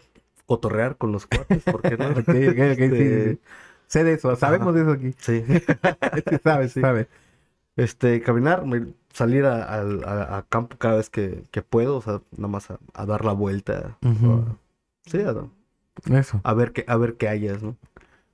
[0.52, 2.08] cotorrear con los cuates, ¿por qué no?
[2.18, 3.40] Ok, ok, ok, sí, sí, Este, sí.
[3.88, 5.14] Sé de eso, sabemos de eso aquí.
[5.18, 5.44] sí.
[6.14, 6.80] Sí, sabes, Sí.
[6.80, 7.06] sabes.
[7.76, 8.64] Este, caminar,
[9.12, 12.70] salir a, al- a- a campo cada vez que, que puedo, o sea, nada más
[12.70, 13.98] a, a dar la vuelta.
[15.06, 15.34] Sí, a,
[16.10, 17.76] Eso, a ver qué, a ver qué hayas, ¿no?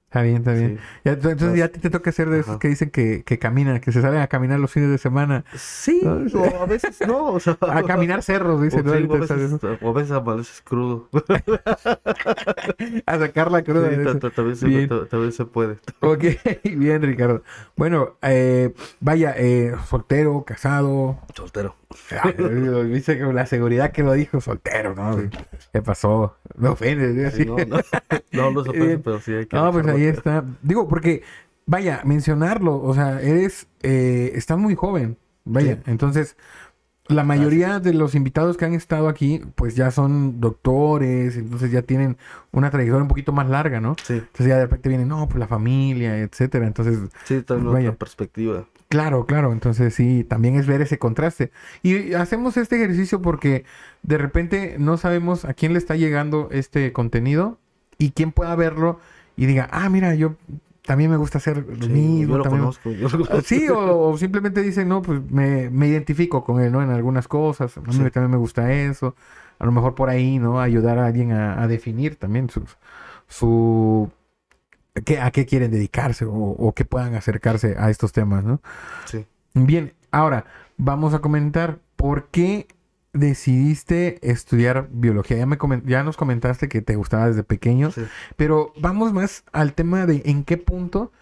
[0.09, 0.79] Está bien, está bien.
[0.79, 0.85] Sí.
[1.05, 2.59] Ya, entonces Las- ya te toca ser de esos Ajá.
[2.59, 5.45] que dicen que, que caminan, que se salen a caminar los fines de semana.
[5.55, 8.93] Sí, No, o a veces no, o sea, A caminar cerros, o, dicen, ¿no?
[8.93, 11.09] o Ahorita a veces, o a veces amaneces crudo.
[13.07, 13.91] A sacar la cruda.
[13.91, 13.97] Sí,
[14.35, 14.57] también,
[14.89, 15.77] se, también se puede.
[16.01, 16.25] Ok,
[16.65, 17.43] bien, Ricardo.
[17.77, 21.19] Bueno, eh, vaya, eh, soltero, casado.
[21.35, 21.75] Soltero.
[22.87, 25.17] Dice con la seguridad que lo dijo, soltero, ¿no?
[25.73, 26.37] ¿Qué pasó?
[26.57, 26.69] Me.
[26.77, 27.81] Sí, no, no,
[28.33, 29.03] no, no se Bien.
[29.03, 30.45] pero sí hay que No, pues ahí está.
[30.63, 31.23] Digo, porque,
[31.67, 35.81] vaya, mencionarlo, o sea, eres, eh, estás muy joven, vaya, Sí.
[35.87, 36.37] entonces,
[37.09, 41.81] la mayoría de los invitados que han estado aquí, pues ya son doctores, entonces ya
[41.81, 42.19] tienen
[42.53, 43.97] una trayectoria un poquito más larga, ¿no?
[44.05, 46.67] Sí, Entonces ya de repente vienen, no, pues la familia, etcétera.
[46.67, 47.89] Entonces, sí, también Vaya.
[47.89, 48.67] otra perspectiva.
[48.89, 49.53] claro, claro.
[49.55, 51.51] Entonces sí, también es ver ese contraste.
[51.83, 53.65] Y hacemos este ejercicio porque
[54.03, 57.59] de repente no sabemos a quién le está llegando este contenido
[57.97, 59.01] y quién pueda verlo
[59.39, 60.35] y diga, ah, mira, yo
[60.85, 62.33] también me gusta hacer lo Sí, mismo.
[62.33, 63.41] yo lo también- conozco, yo lo Ah, conozco.
[63.43, 66.83] Sí, o, o simplemente dicen, no, pues me, me identifico con él, ¿no?
[66.83, 67.77] En algunas cosas.
[67.79, 67.99] A mí Sí.
[68.11, 69.15] también me gusta eso.
[69.59, 70.61] A lo mejor por ahí, ¿no?
[70.61, 72.63] Ayudar a alguien a, a definir también su,
[73.27, 74.11] su
[75.05, 78.61] qué- a qué quieren dedicarse o, o que puedan acercarse a estos temas, ¿no?
[79.05, 79.25] Sí.
[79.55, 80.45] Bien, ahora
[80.77, 82.67] vamos a comentar por qué
[83.19, 85.37] decidiste estudiar biología.
[85.39, 87.91] Ya, me ya nos comentaste que te gustaba desde pequeño.
[87.91, 88.03] Sí.
[88.37, 91.13] Pero vamos más al tema de en qué punto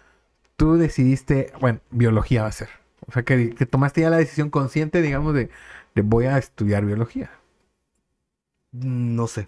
[0.55, 2.69] tú decidiste, bueno, biología va a ser.
[3.07, 5.49] O sea, que, que tomaste ya la decisión consciente, digamos, de,
[5.95, 7.31] de voy a estudiar biología.
[8.71, 9.47] No sé.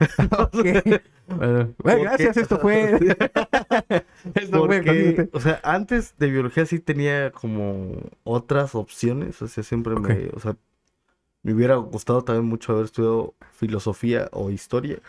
[0.38, 1.00] Ok.
[1.28, 2.98] Bueno, bueno, gracias, esto fue...
[4.34, 5.30] esto fue Porque, consciente.
[5.32, 10.40] o sea, antes de biología sí tenía como otras opciones, o sea, siempre me, o
[10.40, 10.56] sea,
[11.42, 15.00] me hubiera gustado también mucho haber estudiado filosofía o historia,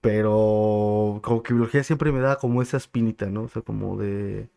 [0.00, 3.44] pero como que biología siempre me da como esa espinita, ¿no?
[3.44, 4.48] O sea, como de,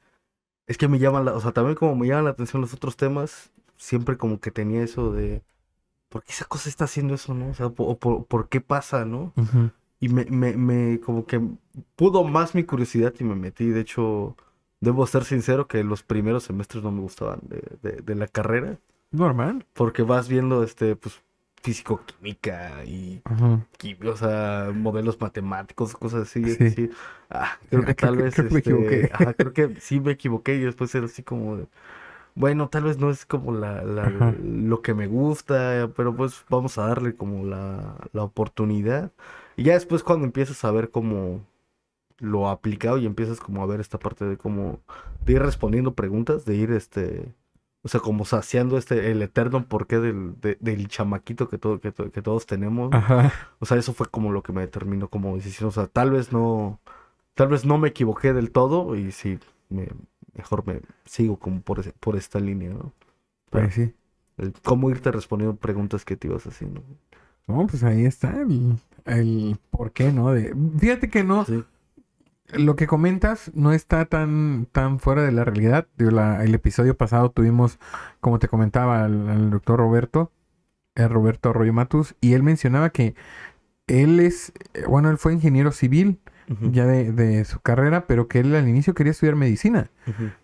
[0.67, 2.97] es que me llaman la, o sea, también como me llaman la atención los otros
[2.97, 5.43] temas, siempre como que tenía eso de,
[6.09, 7.49] ¿por qué esa cosa está haciendo eso, no?
[7.49, 9.33] O sea, por, por, ¿por qué pasa, no?
[9.99, 11.41] Y me, me, me, como que
[11.95, 13.67] pudo más mi curiosidad y me metí.
[13.69, 14.35] De hecho,
[14.79, 18.79] debo ser sincero que los primeros semestres no me gustaban de, de, de la carrera,
[19.11, 19.65] Normal.
[19.73, 21.21] porque vas viendo, este, pues,
[21.61, 23.21] físico-química y,
[24.05, 26.57] o sea, modelos matemáticos, cosas así.
[26.69, 26.89] Sí.
[27.29, 29.09] ah, creo que creo tal vez, creo me este, equivoqué.
[29.13, 31.67] ajá, creo que sí me equivoqué y después era así como de,
[32.35, 36.77] bueno, tal vez no es como la, la- lo que me gusta, pero pues vamos
[36.77, 39.11] a darle como la, la oportunidad.
[39.57, 41.45] Y ya después cuando empiezas a ver como
[42.19, 44.79] lo aplicado y empiezas como a ver esta parte de como
[45.25, 47.33] de ir respondiendo preguntas, de ir este,
[47.83, 51.93] o sea, como saciando este el eterno porqué del, de- del chamaquito que todo, que,
[51.93, 52.91] que todos tenemos.
[52.91, 53.31] Ajá.
[53.59, 55.69] O sea, eso fue como lo que me determinó como decisión.
[55.69, 56.79] O sea, tal vez no,
[57.35, 59.87] tal vez no me equivoqué del todo y sí, me,
[60.33, 62.93] mejor me sigo como por, ese- por esta línea, ¿no?
[63.49, 63.93] Pues sí.
[64.37, 66.83] El cómo irte respondiendo preguntas que te ibas haciendo.
[67.47, 70.31] No, pues ahí está el, el por qué, ¿no?
[70.31, 71.63] De, fíjate que no, Sí.
[72.53, 75.87] Lo que comentas no está tan, tan fuera de la realidad.
[75.97, 77.79] Digo, la- el episodio pasado tuvimos,
[78.19, 80.31] como te comentaba, al, al doctor Roberto,
[80.95, 83.15] el Roberto Arroyo Matus, y él mencionaba que
[83.87, 86.19] él es, eh, bueno, él fue ingeniero civil
[86.71, 89.91] ya de, de su carrera, pero que él al inicio quería estudiar medicina.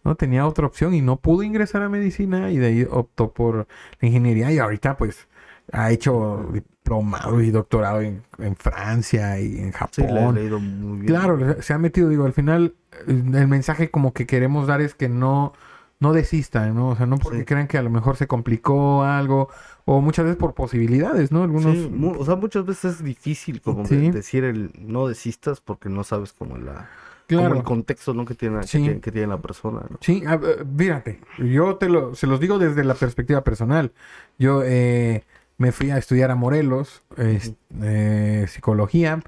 [0.04, 0.14] ¿no?
[0.16, 3.66] Tenía otra opción y no pudo ingresar a medicina y de ahí optó por
[4.00, 5.28] la ingeniería y ahorita pues
[5.72, 10.36] ha hecho diplomado y doctorado en, en Francia y en Sí, le he Japón.
[10.36, 11.06] leído muy bien.
[11.08, 12.76] Claro, se ha metido, digo, al final
[13.08, 15.54] eh, el mensaje como que queremos dar es que no,
[16.00, 16.90] no desistan, ¿no?
[16.90, 17.46] O sea, no porque Sí.
[17.46, 19.50] crean que a lo mejor se complicó algo
[19.86, 21.44] o muchas veces por posibilidades, ¿no?
[21.44, 21.76] Algunos...
[21.76, 24.12] Sí, o sea, muchas veces es difícil como Sí.
[24.12, 26.90] decir el no desistas porque no sabes como la
[27.28, 27.50] claro.
[27.50, 28.26] como el contexto ¿no?
[28.26, 29.98] que tiene que tiene, que tiene la persona, ¿no?
[30.02, 33.92] Sí, a- eh, fíjate, yo te lo, se los digo desde la perspectiva personal.
[34.38, 35.24] Yo eh,
[35.58, 37.04] me fui a estudiar a Morelos,
[37.82, 39.22] eh, psicología,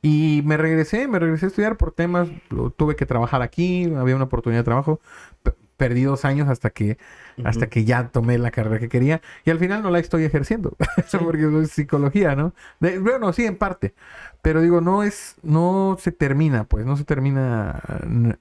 [0.00, 4.16] y me regresé, me regresé a estudiar por temas, lo- tuve que trabajar aquí, había
[4.16, 5.00] una oportunidad de trabajo,
[5.42, 6.98] pe- perdí dos años hasta que,
[7.44, 10.76] hasta que ya tomé la carrera que quería, y al final no la estoy ejerciendo,
[11.20, 12.52] porque es psicología, ¿no?
[12.80, 13.94] De- bueno, sí, en parte,
[14.42, 17.80] pero digo, no es, no se termina, pues, no se termina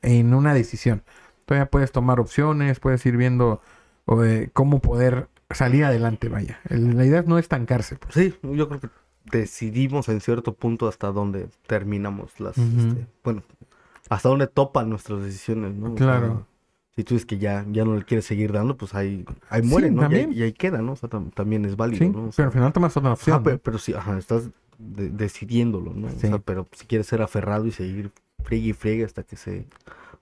[0.02, 1.04] en una decisión.
[1.46, 3.62] Todavía puedes tomar opciones, puedes ir viendo
[4.06, 6.60] o, eh, cómo poder salir adelante, vaya.
[6.70, 7.96] La idea no es estancarse.
[7.98, 8.14] Pues.
[8.14, 8.90] Sí, yo creo que
[9.32, 13.44] decidimos en cierto punto hasta dónde terminamos las, este, bueno,
[14.10, 15.94] hasta dónde topan nuestras decisiones, ¿no?
[15.94, 16.48] O sea, Claro.
[16.96, 19.68] si tú dices que ya, ya no le quieres seguir dando, pues ahí, ahí Sí,
[19.68, 20.02] muere, ¿no?
[20.02, 20.34] Y ahí, también.
[20.34, 20.94] y ahí queda, ¿no?
[20.94, 22.26] O sea, tam- también es válido, Sí, ¿no?
[22.26, 23.36] O pero al final tomas otra opción.
[23.36, 23.58] ajá, pe- ¿no?
[23.60, 26.08] pero, sí, ajá, estás de- decidiéndolo, ¿no?
[26.08, 26.28] O Sí.
[26.28, 28.12] sea, pero si quieres ser aferrado y seguir
[28.44, 29.68] friegue y friegue hasta que se,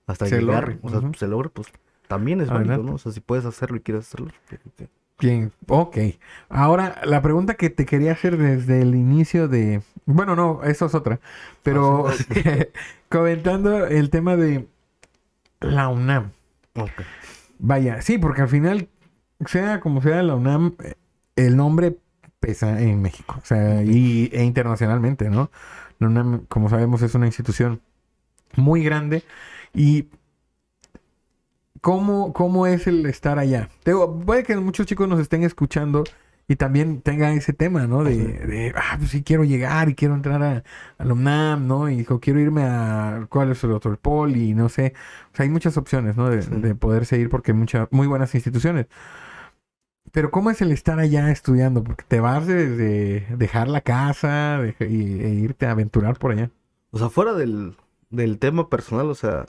[0.06, 1.14] hasta Se llegar, logre, o sea, ujú.
[1.14, 1.68] se logre, pues
[2.10, 2.90] también es válido, Adelante.
[2.92, 2.96] ¿no?
[2.96, 4.28] O sea, si puedes hacerlo y quieres hacerlo.
[4.76, 4.90] pues.
[5.20, 5.98] Bien, ok.
[6.50, 9.82] Ahora, la pregunta que te quería hacer desde el inicio de...
[10.06, 11.20] Bueno, no, eso es otra.
[11.62, 12.26] Pero Ah, sí.
[13.10, 14.68] comentando el tema de
[15.60, 16.32] la UNAM.
[16.76, 16.92] Ok.
[17.60, 18.88] Vaya, sí, porque al final,
[19.46, 20.76] sea como sea la UNAM,
[21.36, 21.98] el nombre
[22.40, 25.52] pesa en México, o sea, y, e internacionalmente, ¿no?
[26.00, 27.82] La UNAM, como sabemos, es una institución
[28.56, 29.24] muy grande
[29.74, 30.08] y
[31.82, 33.70] ¿cómo, cómo es el estar allá?
[33.84, 36.04] Te Digo, puede que muchos chicos nos estén escuchando
[36.48, 38.04] y también tengan ese tema, ¿no?
[38.04, 40.64] De, de, ah, pues sí quiero llegar y quiero entrar a,
[40.98, 41.90] a la UNAM, ¿no?
[41.92, 43.92] Y o quiero irme a, ¿cuál es el otro?
[43.92, 44.94] El Poli, no sé.
[45.32, 46.30] O sea, hay muchas opciones, ¿no?
[46.30, 46.50] De, Sí.
[46.52, 48.88] de poderse ir porque hay muchas, muy buenas instituciones.
[50.12, 51.84] Pero ¿cómo es el estar allá estudiando?
[51.84, 56.50] Porque te vas desde dejar la casa de- y, e irte a aventurar por allá.
[56.92, 57.76] O sea, fuera del,
[58.10, 59.46] del tema personal, o sea,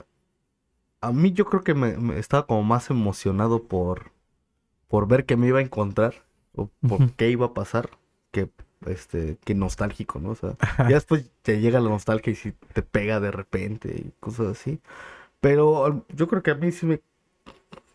[1.01, 4.11] a mí yo creo que me, me estaba como más emocionado por,
[4.89, 6.15] por ver qué me iba a encontrar
[6.55, 7.91] o por qué iba a pasar
[8.31, 8.51] que,
[8.87, 10.31] este, que nostálgico, ¿no?
[10.31, 14.13] O sea, ya después te llega la nostalgia y si te pega de repente y
[14.19, 14.81] cosas así.
[15.41, 17.01] Pero yo creo que a mí sí me,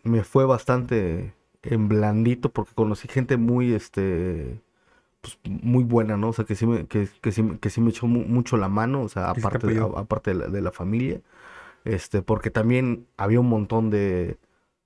[0.05, 4.61] me fue bastante en blandito porque conocí gente muy, este,
[5.21, 6.31] pues, muy buena, ¿no?
[6.31, 8.57] O sea, que sí me, que, que sí, me- que sí me echó mu- mucho
[8.57, 11.21] la mano, o sea, Que aparte, a- aparte de la, de la familia,
[11.87, 14.39] este, porque también había un montón de,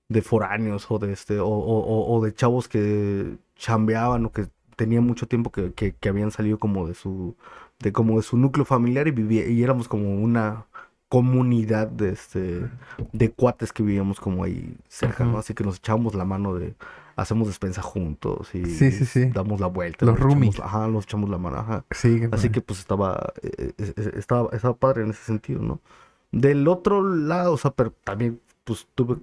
[0.09, 4.47] de foráneos o de, este, o, o- o- o de chavos que chambeaban o que
[4.77, 7.37] tenían mucho tiempo que, que, que habían salido como de su,
[7.81, 10.67] de como de su núcleo familiar y vivía, y éramos como una
[11.09, 12.71] comunidad de este
[13.13, 15.39] de cuates que vivíamos como ahí cerca, ¿no?
[15.39, 16.75] Así que nos echábamos la mano de
[17.17, 19.27] hacemos despensa juntos y Sí, sí, sí.
[19.27, 20.61] damos la vuelta, Los roomies.
[20.61, 21.85] ajá, nos echamos la mano, ajá.
[21.91, 25.81] Sí, Así que pues estaba, eh, eh, eh, estaba, estaba padre en ese sentido, ¿no?
[26.33, 29.19] Del otro lado, o sea, pero también pues tuve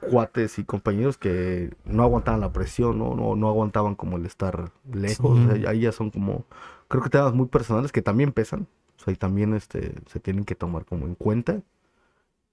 [0.00, 3.14] cuates y compañeros que no aguantaban la presión, ¿no?
[3.14, 6.44] No, no aguantaban como el estar lejos, o sea, ahí ya son como,
[6.88, 8.66] creo que temas muy personales que también pesan,
[9.00, 11.62] o sea, y también este, se tienen que tomar como en cuenta.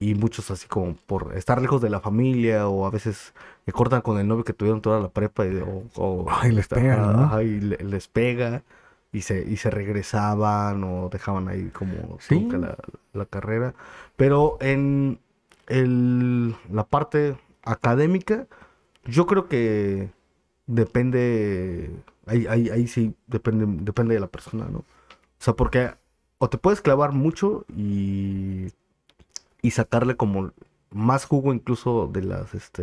[0.00, 3.34] Y muchos así como por estar lejos de la familia o a veces
[3.66, 6.68] me cortan con el novio que tuvieron toda la prepa y, o, o- Ay, les
[6.68, 7.24] pega, ajá, ¿no?
[7.24, 8.62] ajá, y le- les pega
[9.12, 12.46] y se, y se regresaban o dejaban ahí como Sí.
[12.52, 12.76] la,
[13.12, 13.74] la carrera.
[14.16, 15.18] Pero en
[15.66, 18.46] el, la parte académica,
[19.04, 20.10] yo creo que
[20.66, 21.90] depende,
[22.26, 24.78] ahí, ahí, ahí sí depende, depende de la persona, ¿no?
[24.80, 24.84] O
[25.40, 25.92] sea, porque
[26.38, 28.68] o te puedes clavar mucho y,
[29.62, 30.52] y sacarle como
[30.90, 32.82] más jugo incluso de las, este,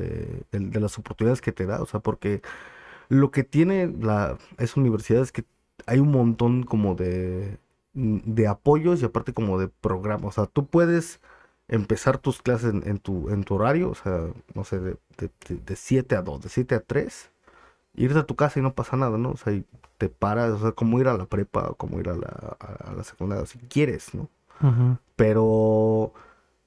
[0.52, 2.42] de, de las oportunidades que te da, o sea, porque
[3.10, 5.44] lo que tiene la, esa universidad es que
[5.86, 7.60] hay un montón como de,
[7.94, 11.22] de apoyos y aparte como de programas, o sea, tú puedes
[11.68, 15.32] empezar tus clases en, en tu, en tu horario, o sea, no sé, de de,
[15.50, 17.32] de, de 7 a 2, de 7 a 3,
[17.96, 19.32] irte a tu casa y no pasa nada, ¿no?
[19.32, 19.66] O sea, y
[19.98, 22.92] te paras, o sea, como ir a la prepa, o como ir a la, a,
[22.92, 24.30] a la secundaria, si quieres, ¿no?
[24.62, 24.98] Ujú.
[25.16, 26.14] Pero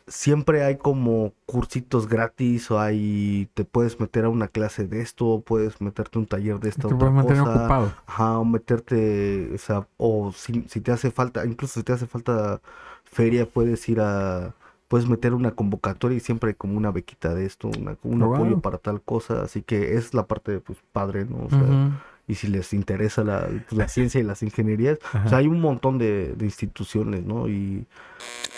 [0.09, 5.43] siempre hay como cursitos gratis o hay, te puedes meter a una clase de esto,
[5.47, 7.45] puedes meterte a un taller de esta Te otra puedes mantener cosa.
[7.45, 7.95] ocupado.
[8.07, 12.07] Ajá, o meterte, o sea, o si, si te hace falta, incluso si te hace
[12.07, 12.61] falta
[13.05, 14.55] feria, puedes ir a,
[14.89, 18.27] puedes meter una convocatoria y siempre hay como una bequita de esto, una, un Oh,
[18.27, 18.61] apoyo wow.
[18.61, 21.45] para tal cosa, así que es la parte, pues, padre, ¿no?
[21.47, 21.81] O sea.
[22.29, 25.61] Y si les interesa la, pues, la ciencia y las ingenierías, o sea, hay un
[25.61, 27.49] montón de, de instituciones, ¿no?
[27.49, 27.87] Y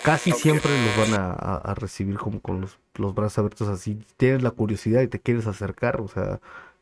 [0.01, 4.03] casi siempre los van a, a- a recibir como con los, los brazos abiertos, así
[4.17, 6.39] tienes la curiosidad y te quieres acercar, o sea,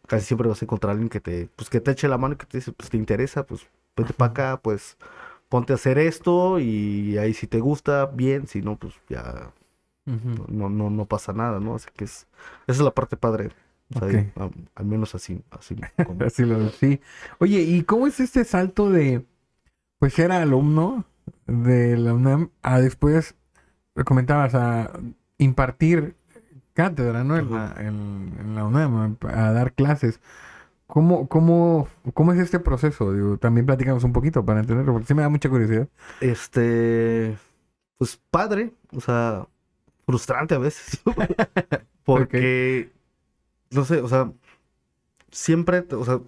[0.07, 2.35] casi siempre vas a encontrar a alguien que te, pues, que te eche la mano
[2.35, 3.67] y que te dice, pues, te interesa, pues,
[3.97, 4.97] vete para acá, pues,
[5.49, 9.53] ponte a hacer esto y ahí si te gusta, bien, si no, pues, ya
[10.07, 10.45] Ujú.
[10.47, 11.75] no, no, no pasa nada, ¿no?
[11.75, 12.27] Así que es,
[12.67, 13.49] esa es la parte padre,
[13.95, 14.29] o sea,
[14.75, 15.75] al menos así, así.
[16.05, 16.99] como- Así lo sí.
[17.39, 19.25] Oye, ¿y cómo es este salto de
[19.99, 21.05] pues ser alumno
[21.47, 23.35] de la UNAM a después
[23.95, 24.91] me comentabas a
[25.37, 26.15] impartir
[26.73, 27.37] cátedra, ¿no?
[27.37, 30.21] En la, en, en la UNAM, a, dar clases.
[30.87, 33.13] ¿Cómo, cómo, ¿Cómo es este proceso?
[33.13, 35.87] Digo, también platicamos un poquito para entenderlo, porque sí me da mucha curiosidad.
[36.21, 37.37] Este,
[37.97, 39.45] pues padre, o sea,
[40.05, 41.01] frustrante a veces.
[42.05, 42.89] Porque,
[43.71, 44.31] no sé, o sea,
[45.31, 46.19] siempre, o sea,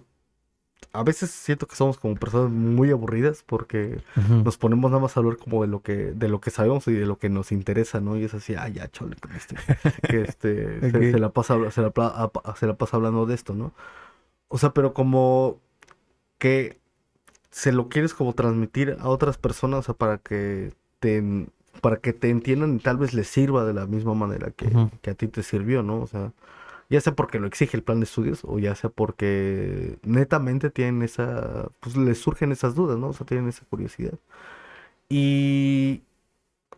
[0.92, 4.02] a veces siento que somos como personas muy aburridas porque
[4.44, 6.92] nos ponemos nada más a hablar como de lo que, de lo que sabemos y
[6.92, 8.16] de lo que nos interesa, ¿no?
[8.18, 9.56] Y es así, ah, ya, chole, con este,
[10.08, 10.80] que este,
[11.12, 11.92] se- la pasa, se la,
[12.56, 13.72] se la pasa hablando de esto, ¿no?
[14.48, 15.60] O sea, pero como
[16.38, 16.78] que
[17.50, 21.46] se lo quieres como transmitir a otras personas, o sea, para que te,
[21.80, 24.70] para que te entiendan y tal vez les sirva de la misma manera que,
[25.02, 26.00] que a ti te sirvió, ¿no?
[26.02, 26.32] O sea,
[26.92, 31.02] ya sea porque lo exige el plan de estudios o ya sea porque netamente tienen
[31.02, 33.08] esa, pues les surgen esas dudas, ¿no?
[33.08, 34.14] O sea, tienen esa curiosidad.
[35.08, 36.02] Y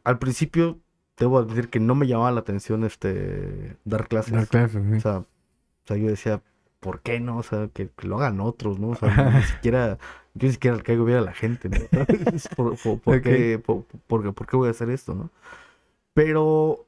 [0.04, 0.80] al principio
[1.18, 4.32] debo admitir que no me llamaba la atención este dar clases.
[4.34, 4.96] Dar clases, sí.
[4.96, 5.26] O sea, o
[5.86, 6.42] sea, yo decía,
[6.80, 7.38] ¿por qué no?
[7.38, 8.90] O sea, que, que lo hagan otros, ¿no?
[8.90, 9.98] O sea, ni siquiera,
[10.34, 11.78] yo ni siquiera le caigo bien a la gente, ¿no?
[12.56, 15.30] ¿Por, por, por qué, por, por qué- por qué voy a hacer esto, no?
[16.14, 16.86] Pero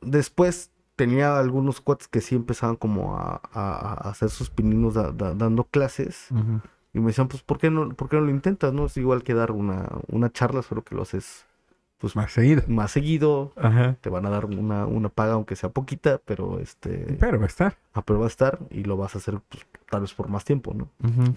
[0.00, 5.12] después tenía algunos cuates que sí empezaban como a, a- a hacer sus pininos da-
[5.12, 6.28] da- dando clases
[6.92, 8.86] y me decían, pues, ¿por qué no, por qué no lo intentas, no?
[8.86, 11.44] Es igual que dar una, una charla, solo que lo haces,
[11.98, 12.62] pues, Más seguido.
[12.68, 13.96] más seguido, Ajá.
[14.00, 17.16] te van a dar una, una paga aunque sea poquita, pero este...
[17.20, 17.76] Pero va a estar.
[17.92, 20.44] Ah, pero va a estar y lo vas a hacer pues, tal vez por más
[20.44, 20.88] tiempo, ¿no?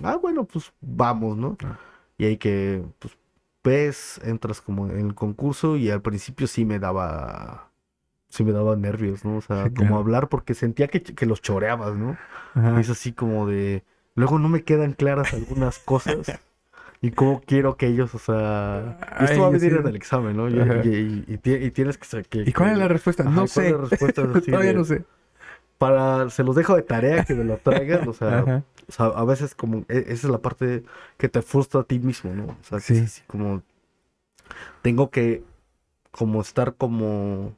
[0.04, 1.58] Ah, bueno, pues vamos, ¿no?
[1.66, 1.78] Ah.
[2.18, 3.18] Y hay que, pues,
[3.64, 7.69] ves, entras como en el concurso y al principio sí me daba,
[8.30, 9.38] sí me daba nervios, ¿no?
[9.38, 9.98] O sea, Sí, como claro.
[9.98, 12.18] hablar porque sentía que, que los choreabas, ¿no?
[12.56, 12.76] Ajá.
[12.78, 13.84] Y es así como de,
[14.16, 16.40] luego no me quedan claras algunas cosas
[17.02, 19.78] y cómo quiero que ellos, o sea, esto va a venir sí.
[19.80, 20.50] en el examen, ¿no?
[20.50, 22.24] Y, y- y- y ti- y tienes que...
[22.24, 23.24] que- ¿Y cuál es la respuesta?
[23.24, 23.72] Ajá, no ¿y cuál sé.
[23.72, 24.22] la respuesta?
[24.46, 25.04] Todavía de- no sé.
[25.78, 28.64] Para, se los dejo de tarea que me lo traigan, o sea, Ajá.
[28.90, 30.84] o sea, a veces como, e- esa es la parte
[31.18, 32.46] que te frustra a ti mismo, ¿no?
[32.48, 32.98] O sea, que Sí.
[32.98, 33.64] es así como,
[34.82, 35.44] tengo que
[36.12, 37.56] como estar como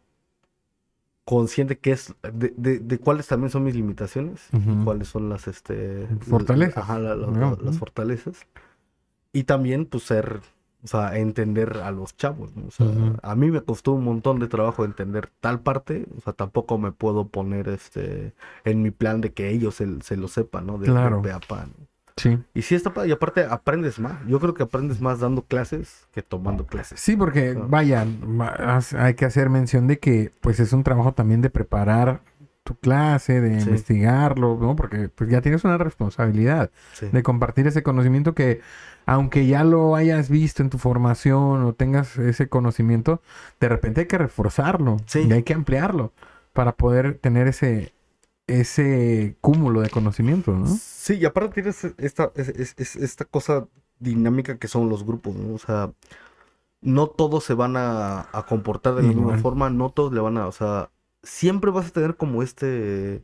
[1.26, 4.50] consciente que es, de, de, de cuáles también son mis limitaciones,
[4.84, 6.08] cuáles son las, este...
[6.22, 7.80] Fortalezas, Ajá, la- la- digamos, las ¿no?
[7.80, 8.48] fortalezas.
[9.34, 10.42] Y también, pues, ser,
[10.84, 12.68] o sea, entender a los chavos, ¿no?
[12.68, 13.16] O sea, Ujú.
[13.22, 16.92] a mí me costó un montón de trabajo entender tal parte, o sea, tampoco me
[16.92, 18.34] puedo poner, este,
[18.66, 20.78] en mi plan de que ellos se, se lo sepan, ¿no?
[20.80, 21.22] De, Claro.
[21.22, 21.88] pe a pa, ¿no?
[22.18, 22.38] Sí.
[22.54, 24.26] Y sí está y aparte aprendes más.
[24.28, 27.00] Yo creo que aprendes más dando clases que tomando clases.
[27.00, 28.06] Sí, porque vaya,
[28.98, 32.22] hay que hacer mención de que pues es un trabajo también de preparar
[32.64, 33.68] tu clase, de Sí.
[33.70, 34.76] investigarlo, ¿no?
[34.76, 37.08] Porque pues ya tienes una responsabilidad Sí.
[37.12, 38.62] de compartir ese conocimiento que
[39.08, 43.20] aunque ya lo hayas visto en tu formación o tengas ese conocimiento,
[43.60, 45.26] de repente hay que reforzarlo Sí.
[45.28, 46.14] y hay que ampliarlo
[46.54, 47.94] para poder tener ese
[48.48, 50.68] ese cúmulo de conocimiento, ¿no?
[50.78, 53.68] Sí, y aparte tienes esta, es- es- es- esta cosa
[54.00, 55.54] dinámica que son los grupos, ¿no?
[55.56, 55.94] O sea,
[56.82, 60.38] no todos se van a, a comportar de la misma forma, no todos le van
[60.38, 60.92] a, o sea,
[61.24, 63.24] siempre vas a tener como este,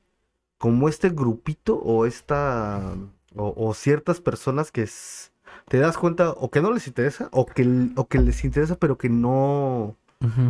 [0.59, 2.95] como este grupito o esta,
[3.36, 5.32] o, o ciertas personas que es-
[5.70, 8.97] te das cuenta o que no les interesa o que, o que les interesa pero
[8.97, 9.97] que no,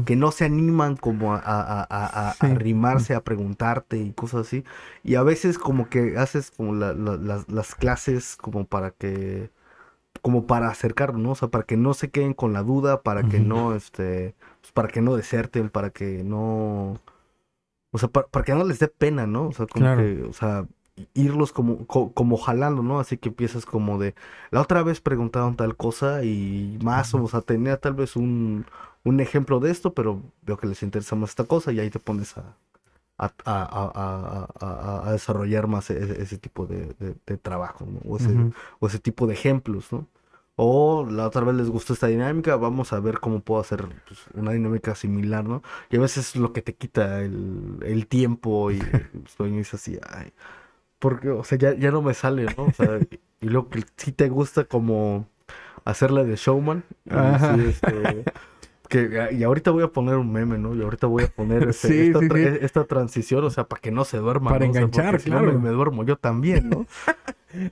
[0.05, 2.47] Que no se animan como a, a, a- a- Sí.
[2.47, 4.63] arrimarse, a preguntarte y cosas así.
[5.03, 9.51] Y a veces como que haces como la- la- las, las clases como para que,
[10.22, 11.32] como para acercarlos, ¿no?
[11.32, 14.72] O sea, para que no se queden con la duda, para que no, este, pues,
[14.74, 16.99] para que no deserten, para que no,
[17.91, 19.47] O sea, para, para que no les dé pena, ¿no?
[19.47, 20.01] O sea, como Claro.
[20.03, 20.68] que, o sea,
[21.14, 23.00] irlos como, co- como jalando, ¿no?
[23.00, 24.16] Así que empiezas como de,
[24.52, 28.66] la otra vez preguntaron tal cosa y más, o sea, tenía tal vez un,
[29.04, 32.00] un ejemplo de esto, pero veo que les interesa más esta cosa y ahí te
[32.00, 32.56] pones a,
[33.18, 33.34] a,
[35.08, 38.00] a- desarrollar más ese, ese tipo de, de- de trabajo, ¿no?
[38.10, 38.54] O ese, Ujú.
[38.80, 40.08] o ese tipo de ejemplos, ¿no?
[40.56, 44.22] O la otra vez les gustó esta dinámica, vamos a ver cómo puedo hacer pues,
[44.34, 45.62] una dinámica similar, ¿no?
[45.91, 48.80] Y a veces es lo que te quita el, el tiempo y
[49.39, 50.34] es así, ay,
[51.00, 52.66] porque, o sea, ya, ya no me sale, ¿no?
[52.66, 53.00] O sea,
[53.41, 55.28] y, luego que sí te gusta como
[55.86, 56.84] hacerle de showman.
[57.10, 57.56] Ajá.
[57.56, 58.24] sí, este,
[58.89, 60.74] que, y ahorita voy a poner un meme, ¿no?
[60.74, 62.60] Y ahorita voy a poner este- Sí, esta, sí, tra- sí.
[62.62, 64.72] esta transición, o sea, para que no se duerman, Para ¿no?
[64.72, 65.54] O sea, enganchar, claro.
[65.54, 66.86] me, me duermo yo también, ¿no?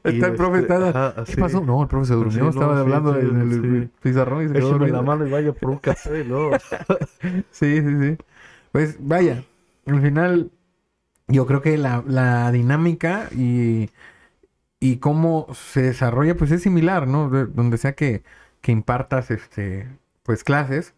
[0.03, 1.61] Está Y, el profe, este, está- ajá, ¿Qué pasó?
[1.61, 5.01] No, el profe se durmió, no, estaba hablando en el pizarrón y se quedó la
[5.01, 6.51] mano y vaya por un café, ¿no?
[7.51, 8.17] Sí, sí, sí.
[8.71, 9.43] Pues vaya,
[9.85, 10.51] al final
[11.27, 13.89] yo creo que la, la dinámica y,
[14.79, 17.29] y cómo se desarrolla pues es similar, ¿no?
[17.29, 18.23] De- donde sea que,
[18.61, 19.87] que impartas este
[20.23, 20.93] pues clases.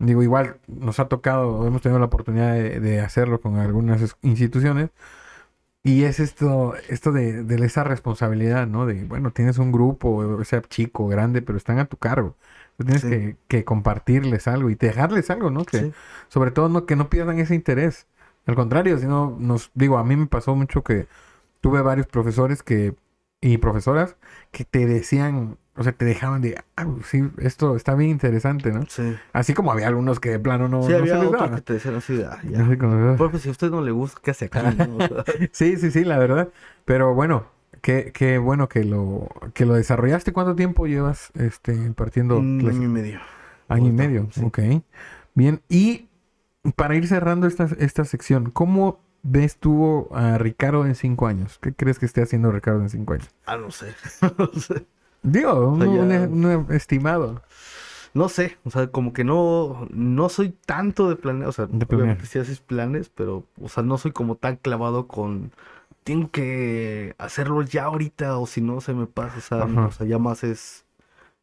[0.00, 4.16] Digo, igual nos ha tocado, hemos tenido la oportunidad de, de hacerlo con algunas es-
[4.22, 4.90] instituciones.
[5.84, 8.86] Y es esto, esto de, de esa responsabilidad, ¿no?
[8.86, 12.36] De, bueno, tienes un grupo, o sea, chico, grande, pero están a tu cargo.
[12.78, 13.08] Tú tienes Sí.
[13.10, 15.64] que, que compartirles algo y dejarles algo, ¿no?
[15.64, 15.92] Que, Sí.
[16.28, 18.06] sobre todo no, que no pierdan ese interés.
[18.46, 21.06] Al contrario, sino nos digo, a mí me pasó mucho que
[21.60, 22.94] tuve varios profesores que
[23.40, 24.16] y profesoras
[24.52, 28.84] que te decían, o sea, te dejaban de, ah, sí, esto está bien interesante, ¿no?
[28.88, 29.16] Sí.
[29.32, 31.56] Así como había algunos que de plano no, Sí, no había se les otros daba.
[31.56, 32.64] que te decían así "Ah, ya.
[32.64, 33.38] Así como, ah.
[33.38, 34.58] Si a usted no le gusta, ¿qué hace aquí?
[34.78, 36.50] no?" O sea, Sí, sí, sí, la verdad.
[36.84, 37.46] Pero bueno,
[37.80, 40.32] qué, qué bueno que lo, que lo desarrollaste.
[40.32, 43.20] ¿Cuánto tiempo llevas este, impartiendo un año y medio.
[43.68, 44.42] Año y medio, sí.
[44.44, 44.58] ok.
[45.34, 46.06] Bien, y
[46.76, 51.58] para ir cerrando esta, esta sección, ¿cómo ves tú a Ricardo en cinco años?
[51.60, 53.28] ¿Qué crees que esté haciendo Ricardo en cinco años?
[53.46, 53.94] Ah, no sé.
[54.38, 54.86] no sé.
[55.22, 57.42] Digo, un, sea, ya- un- un estimado.
[58.14, 61.86] No sé, o sea, como que no, no soy tanto de planear, o sea, De
[61.86, 65.50] obviamente sí haces planes, pero, o sea, no soy como tan clavado con,
[66.04, 70.06] tengo que hacerlo ya ahorita, o si no se me pasa, o sea, o sea,
[70.06, 70.84] ya más es,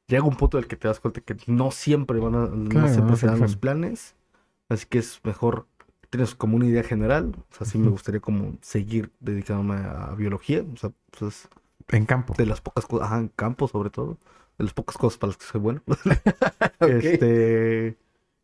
[0.08, 3.12] llega un punto del que te das cuenta que no siempre van a, no siempre
[3.12, 4.16] no se dan los planes,
[4.70, 5.68] así que es mejor,
[6.10, 10.64] tienes como una idea general, o sea, sí me gustaría como seguir dedicándome a, biología,
[10.74, 11.50] o sea, pues es
[11.90, 12.34] En campo.
[12.38, 14.18] de las pocas cosas, ajá, en campo sobre todo,
[14.58, 15.82] de las pocas cosas para las que soy bueno.
[16.82, 17.98] Este,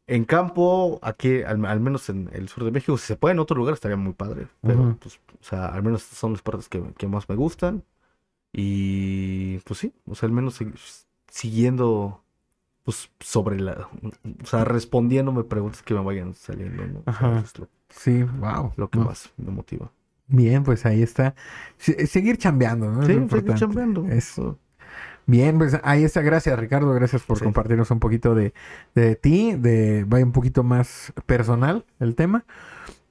[0.07, 3.39] en campo, aquí, al, al menos en el sur de México, si se puede en
[3.39, 6.69] otro lugar estaría muy padre, pero pues, o sea, al menos estas son las partes
[6.69, 7.83] que, que más me gustan.
[8.53, 10.71] Y pues sí, o sea, al menos si-
[11.31, 12.24] siguiendo,
[12.85, 13.89] pues sobre la,
[14.41, 16.99] o sea, respondiéndome preguntas que me vayan saliendo, ¿no?
[16.99, 17.37] O sea, Ajá.
[17.39, 18.71] eso es lo, Sí, wow.
[18.77, 19.05] lo que No.
[19.05, 19.91] más me motiva.
[20.27, 21.35] Bien, pues ahí está.
[21.77, 23.01] Se- seguir chambeando, ¿no?
[23.01, 24.05] Es Sí, lo seguir chambeando.
[24.07, 24.57] Eso.
[25.27, 26.21] Bien, pues ahí está.
[26.21, 26.93] Gracias, Ricardo.
[26.93, 27.43] Gracias por Sí.
[27.43, 28.53] compartirnos un poquito de,
[28.93, 32.45] de ti, de vaya un poquito más personal el tema.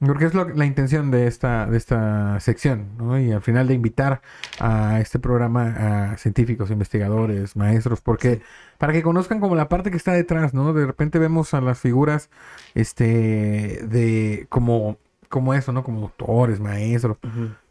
[0.00, 3.18] Porque es lo- la intención de esta, de esta sección, ¿no?
[3.18, 4.20] Y al final de invitar
[4.60, 8.42] a este programa a científicos, investigadores, maestros, porque Sí.
[8.78, 10.72] para que conozcan como la parte que está detrás, ¿no?
[10.72, 12.28] De repente vemos a las figuras,
[12.74, 15.82] este, de como, como eso, ¿no?
[15.84, 17.16] Como doctores, maestros,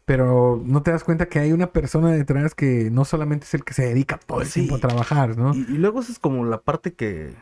[0.04, 3.64] pero no te das cuenta que hay una persona detrás que no solamente es el
[3.64, 4.60] que se dedica todo el Sí.
[4.60, 5.54] tiempo a trabajar, ¿no?
[5.54, 7.34] Y, y luego esa es como la parte que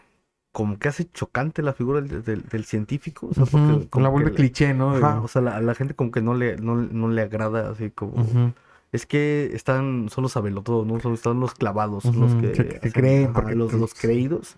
[0.53, 3.29] como que hace chocante la figura del, del- del científico.
[3.31, 3.45] O sea,
[3.91, 4.95] como la vuelve le- cliché, ¿no?
[4.95, 7.71] Ajá, o sea, la- a la gente como que no le, no, no le agrada
[7.71, 8.15] así como...
[8.93, 11.01] Es que están, son los sabelotodos, ¿no?
[11.01, 13.95] Son, están los clavados, son los que, que- que hacen- creen, ajá, porque, los, los
[13.95, 14.57] creídos.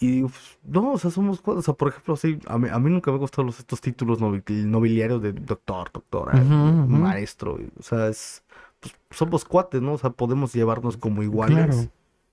[0.00, 2.88] Y pues, no, o sea, somos, o sea, por ejemplo, así, a mí, a mí
[2.88, 6.34] nunca me han gustado los, estos títulos nobi- nobiliarios de doctor, doctora,
[7.00, 8.44] maestro, o sea, es,
[8.78, 9.94] pues, somos cuates, ¿no?
[9.94, 11.66] O sea, podemos llevarnos como iguales.
[11.66, 11.88] Claro.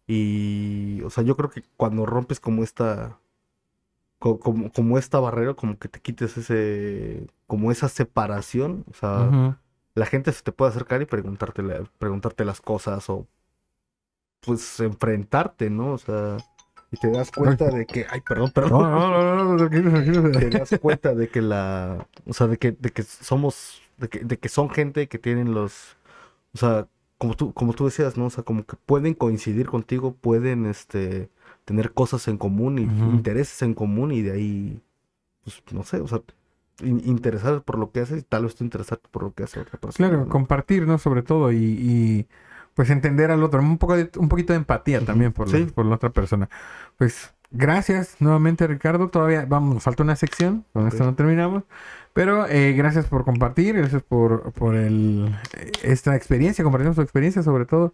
[0.07, 3.19] Y, o sea, yo creo que cuando rompes como esta,
[4.19, 9.35] co- como, como esta barrera, como que te quites ese, como esa separación, o sea,
[9.95, 11.63] la gente se te puede acercar y preguntarte,
[11.99, 13.27] preguntarte las cosas o,
[14.41, 15.93] pues, enfrentarte, ¿no?
[15.93, 16.37] O sea,
[16.91, 18.71] y te das cuenta de que, ay, perdón, perdón.
[18.71, 20.31] No, no, no, no, no, tranquilo, tranquilo.
[20.39, 24.19] te das cuenta de que la, o sea, de que, de que somos, de que,
[24.19, 25.97] de que son gente que tienen los,
[26.53, 26.87] o sea,
[27.17, 28.25] como tú, como tú decías, ¿no?
[28.27, 31.29] O sea, como que pueden coincidir contigo, pueden, este,
[31.65, 34.81] tener cosas en común y intereses en común y de ahí,
[35.43, 36.21] pues, no sé, o sea,
[36.81, 39.59] in- interesar por lo que haces y tal vez tú interesarte por lo que hace
[39.61, 40.09] otra persona.
[40.09, 40.29] Claro, ¿no?
[40.31, 40.97] compartir, ¿no?
[40.97, 42.27] Sobre todo y, y,
[42.73, 45.85] pues entender al otro, un poco de, un poquito de empatía también por, la, por
[45.85, 46.49] la otra persona.
[46.97, 49.09] Pues gracias nuevamente, Ricardo.
[49.09, 50.65] Todavía, vamos, nos falta una sección.
[50.73, 51.63] Con esto no terminamos.
[52.13, 55.35] Pero eh, gracias por compartir, gracias por, por el,
[55.83, 57.93] esta experiencia, compartiendo su experiencia, sobre todo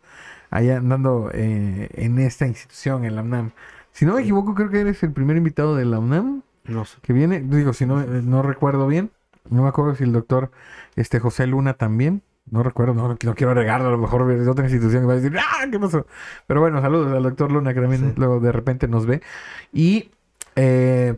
[0.51, 3.51] allá andando eh, en esta institución, en la UNAM.
[3.91, 6.97] Si no me equivoco, creo que eres el primer invitado de la UNAM No sé.
[7.01, 7.41] que viene.
[7.41, 9.09] Digo, si no, eh, no recuerdo bien.
[9.49, 10.51] No me acuerdo si el doctor
[10.95, 12.21] este, José Luna también.
[12.49, 15.15] No recuerdo, no, no quiero regarlo, a lo mejor es otra institución que va a
[15.17, 15.65] decir, ¡ah!
[15.71, 16.05] ¿Qué pasó?
[16.47, 18.13] Pero bueno, saludos al doctor Luna que también Sí.
[18.17, 19.21] luego de repente nos ve.
[19.71, 20.11] Y
[20.55, 21.15] eh,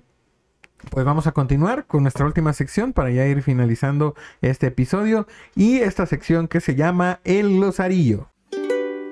[0.92, 5.26] pues vamos a continuar con nuestra última sección para ya ir finalizando este episodio.
[5.56, 8.28] Y esta sección que se llama El Glosarillo.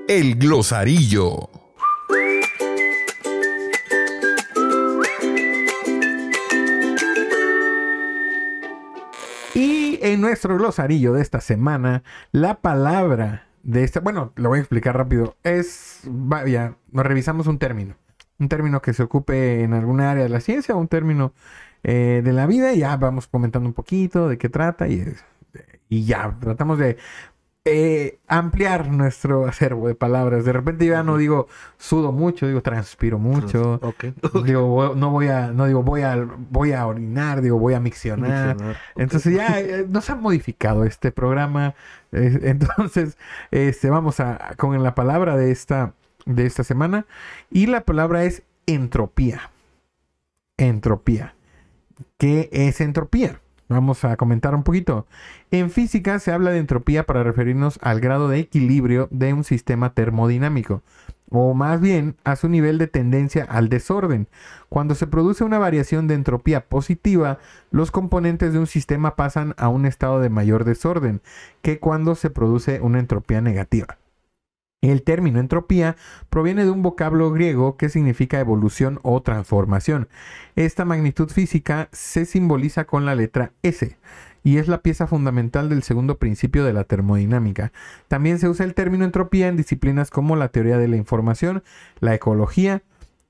[0.08, 1.50] El glosarillo.
[10.02, 14.98] En nuestro glosarillo de esta semana, la palabra de esta, bueno, lo voy a explicar
[14.98, 17.96] rápido, es, vaya, nos revisamos un término,
[18.40, 21.34] un término que se ocupe en alguna área de la ciencia, un término
[21.84, 25.06] eh, de la vida, y ya vamos comentando un poquito de qué trata y,
[25.90, 26.98] y ya tratamos de
[27.64, 30.46] eh, ampliar nuestro acervo de palabras.
[30.46, 31.48] De repente ya no digo
[31.78, 33.80] sudo mucho, digo transpiro mucho.
[33.84, 34.06] Ok.
[34.46, 38.58] Digo, no voy a, no digo voy a, voy a orinar, digo voy a miccionar.
[38.96, 41.76] Entonces ya eh, nos ha modificado este programa.
[42.12, 43.18] Eh, entonces,
[43.52, 45.94] este, vamos a con la palabra de esta,
[46.26, 47.06] de esta semana.
[47.52, 49.52] Y la palabra es entropía.
[50.58, 51.36] Entropía.
[52.18, 53.41] ¿Qué es entropía?
[53.72, 55.08] Vamos a comentar un poquito.
[55.50, 59.94] En física se habla de entropía para referirnos al grado de equilibrio de un sistema
[59.94, 60.82] termodinámico,
[61.30, 64.28] o más bien a su nivel de tendencia al desorden.
[64.68, 67.40] Cuando se produce una variación de entropía positiva,
[67.72, 71.22] los componentes de un sistema pasan a un estado de mayor desorden
[71.62, 74.01] que cuando se produce una entropía negativa.
[74.82, 75.96] El término entropía
[76.32, 80.08] proviene de un vocablo griego que significa evolución o transformación.
[80.56, 83.96] Esta magnitud física se simboliza con la letra S
[84.44, 87.72] y es la pieza fundamental del segundo principio de la termodinámica.
[88.08, 91.62] También se usa el término entropía en disciplinas como la teoría de la información,
[92.00, 92.82] la ecología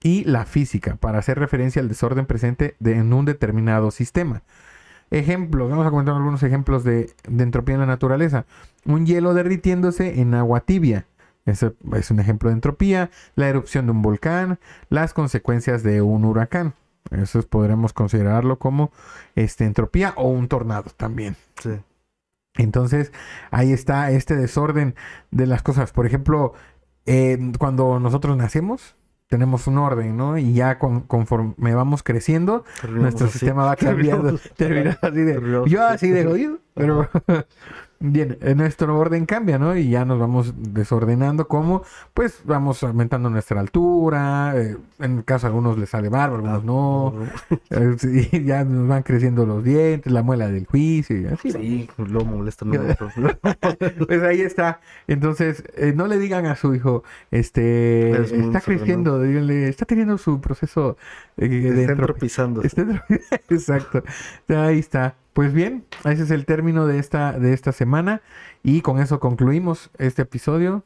[0.02, 4.42] y la física para hacer referencia al desorden presente en un determinado sistema.
[5.12, 8.46] Ejemplos, vamos a comentar algunos ejemplos de entropía en la naturaleza.
[8.86, 11.06] Un hielo derritiéndose en agua tibia.
[11.46, 13.10] Ese es un ejemplo de entropía.
[13.36, 14.60] La erupción de un volcán.
[14.90, 16.74] Las consecuencias de un huracán.
[17.10, 18.92] Eso podremos considerarlo como
[19.36, 21.36] este, entropía o un tornado también.
[21.62, 21.72] Sí.
[22.56, 23.12] Entonces,
[23.50, 24.94] ahí está este desorden
[25.32, 25.92] de las cosas.
[25.94, 26.54] Por ejemplo,
[27.06, 28.96] eh, cuando nosotros nacemos,
[29.28, 30.38] tenemos un orden, ¿no?
[30.38, 34.38] Y ya con- conforme vamos creciendo, nuestro sistema va cambiando.
[34.58, 35.64] Terminamos así de.
[35.68, 35.96] Yo así.
[35.96, 37.10] así de jodido, pero.
[38.04, 39.78] Bien, eh, nuestro orden cambia, ¿no?
[39.78, 41.84] Y ya nos vamos desordenando como,
[42.16, 46.64] pues vamos aumentando nuestra altura, eh, en el caso de algunos les sale barba, algunos
[46.64, 47.14] no,
[47.70, 51.52] eh, sí, ya nos van creciendo los dientes, la muela del juicio y así.
[51.52, 53.14] Sí, lo molestan a otros.
[54.08, 54.82] Pues ahí está.
[55.08, 60.42] Entonces, eh, no le digan a su hijo, este, está creciendo, díganle, está teniendo su
[60.42, 60.98] proceso
[61.31, 62.62] eh, Está entropi- entropizando.
[62.62, 63.06] Está
[63.50, 64.04] Exacto.
[64.50, 65.16] Ahí está.
[65.34, 68.22] Pues bien, ese es el término de esta, de esta semana.
[68.64, 70.84] Y con eso concluimos este episodio.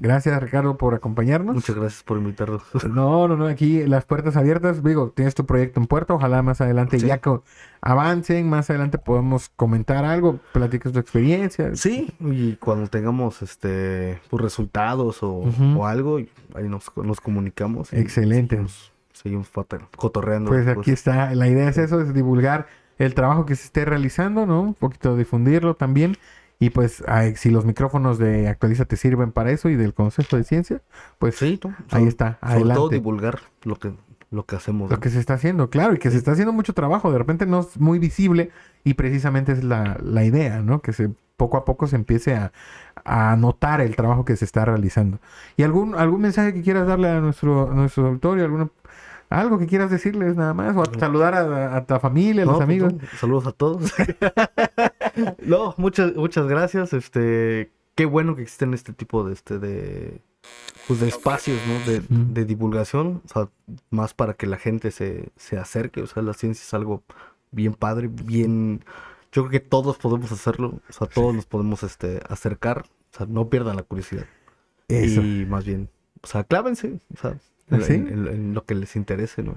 [0.00, 1.54] Gracias, Ricardo, por acompañarnos.
[1.54, 2.62] Muchas gracias por invitarnos.
[2.90, 4.82] No, no, no, aquí las puertas abiertas.
[4.82, 6.14] Digo, tienes tu proyecto en puerta.
[6.14, 7.06] Ojalá más adelante Sí.
[7.06, 7.38] ya que
[7.80, 11.76] avancen, más adelante podemos comentar algo, platiques tu experiencia.
[11.76, 15.44] Sí, y cuando tengamos este pues, resultados o,
[15.76, 16.18] o algo,
[16.54, 17.92] ahí nos, nos comunicamos.
[17.92, 18.60] Excelente.
[19.12, 20.50] Seguimos pata- cotorreando.
[20.50, 21.34] Pues aquí está.
[21.34, 22.66] La idea es eso, es divulgar
[22.98, 24.60] el trabajo que se esté realizando, ¿no?
[24.62, 26.16] Un poquito difundirlo también.
[26.58, 30.36] Y pues ay, si los micrófonos de Actualiza te sirven para eso y del Consejo
[30.36, 30.80] de Ciencia,
[31.18, 31.70] pues Sí, ¿no?
[31.70, 32.94] ahí Sobre- está, Sobre todo adelante.
[32.94, 33.92] divulgar lo que,
[34.30, 34.88] lo que hacemos.
[34.88, 35.00] Lo ¿no?
[35.00, 37.60] que se está haciendo, claro, y que se está haciendo mucho trabajo, de repente no
[37.60, 38.50] es muy visible
[38.84, 40.82] y precisamente es la, la idea, ¿no?
[40.82, 42.52] Que se poco a poco se empiece a,
[43.04, 45.18] a notar el trabajo que se está realizando.
[45.56, 48.44] ¿Y algún, algún mensaje que quieras darle a nuestro, a nuestro auditorio?
[48.44, 48.68] ¿Alguna,
[49.40, 50.76] algo que quieras decirles nada más?
[50.76, 52.92] ¿O a saludar a, a tu familia, a No, los pues, amigos?
[52.94, 53.92] no, saludos a todos.
[55.42, 56.92] no, muchas, muchas gracias.
[56.92, 60.20] Este, qué bueno que existen este tipo de este de
[60.86, 61.92] pues de espacios, ¿no?
[62.12, 63.48] De, divulgación, o sea,
[63.90, 66.02] más para que la gente se, se acerque.
[66.02, 67.02] O sea, la ciencia es algo
[67.50, 68.84] bien padre, bien.
[69.30, 70.80] Yo creo que todos podemos hacerlo.
[70.88, 72.84] O sea, todos nos podemos este acercar.
[73.14, 74.26] O sea, no pierdan la curiosidad.
[74.88, 75.22] Eso.
[75.22, 75.88] Y más bien,
[76.22, 76.98] o sea, clávense.
[77.14, 77.38] O sea,
[77.80, 77.94] ¿Sí?
[77.94, 79.54] en- en lo que les interese, ¿no?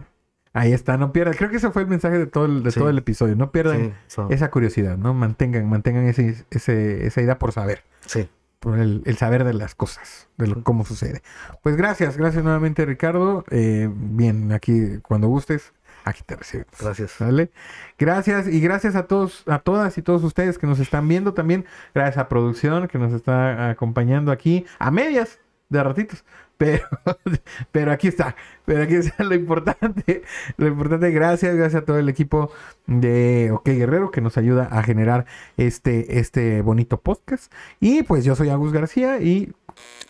[0.53, 1.33] Ahí está, no pierdan.
[1.35, 2.79] Creo que ese fue el mensaje de todo el, de Sí.
[2.79, 3.35] todo el episodio.
[3.35, 3.93] No pierdan
[4.29, 5.13] esa curiosidad, ¿no?
[5.13, 7.83] Mantengan, mantengan ese, ese, esa idea por saber.
[8.05, 8.29] sí.
[8.59, 11.21] por el, el saber de las cosas, de lo- cómo sucede.
[11.61, 13.43] Pues gracias, gracias nuevamente Ricardo.
[13.51, 15.71] Eh, bien, aquí cuando gustes,
[16.03, 16.73] aquí te recibimos.
[16.81, 17.11] Gracias.
[17.11, 17.51] ¿Sale?
[17.99, 21.65] Gracias y gracias a todos, a todas y todos ustedes que nos están viendo también.
[21.93, 25.37] Gracias a producción que nos está acompañando aquí a medias
[25.69, 26.23] de ratitos.
[26.57, 26.85] Pero,
[27.71, 30.23] pero aquí está, pero aquí está lo importante,
[30.57, 32.49] lo importante, gracias, gracias a todo el equipo
[32.87, 35.25] de OK Guerrero que nos ayuda a generar
[35.57, 37.51] este, este bonito podcast.
[37.79, 39.53] Y pues yo soy Agus García y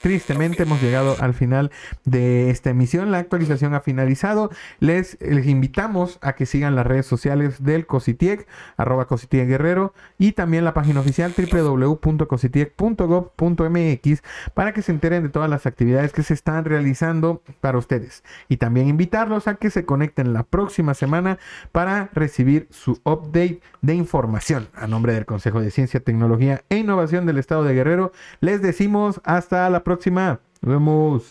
[0.02, 1.72] tristemente hemos llegado al final
[2.04, 3.12] de esta emisión.
[3.12, 4.52] La actualización ha finalizado.
[4.80, 8.46] Les, invitamos a que sigan las redes sociales del Cositiec,
[8.78, 15.50] arroba Cositiec Guerrero, y también la página oficial www.cositiec.gov.mx para que se enteren de todas
[15.50, 18.26] las actividades que se están realizando para ustedes.
[18.48, 21.40] Y también invitarlos a que se conecten la próxima semana
[21.72, 24.68] para recibir su update de información.
[24.76, 29.20] A nombre del Consejo de Ciencia, Tecnología e Innovación del Estado de Guerrero, les decimos
[29.24, 30.40] hasta la próxima.
[30.62, 31.24] Nos vemos.